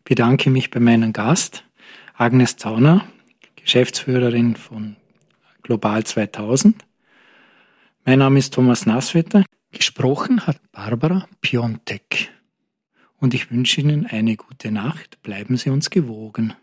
bedanke 0.04 0.50
mich 0.50 0.70
bei 0.70 0.80
meinem 0.80 1.12
Gast, 1.12 1.64
Agnes 2.14 2.56
Zauner, 2.56 3.06
Geschäftsführerin 3.56 4.56
von 4.56 4.96
Global 5.62 6.04
2000. 6.04 6.84
Mein 8.04 8.18
Name 8.18 8.38
ist 8.38 8.54
Thomas 8.54 8.86
Nasswetter. 8.86 9.44
Gesprochen 9.72 10.46
hat 10.46 10.60
Barbara 10.72 11.28
Piontek. 11.40 12.30
Und 13.18 13.34
ich 13.34 13.50
wünsche 13.50 13.82
Ihnen 13.82 14.06
eine 14.06 14.36
gute 14.36 14.72
Nacht. 14.72 15.22
Bleiben 15.22 15.56
Sie 15.56 15.70
uns 15.70 15.90
gewogen. 15.90 16.54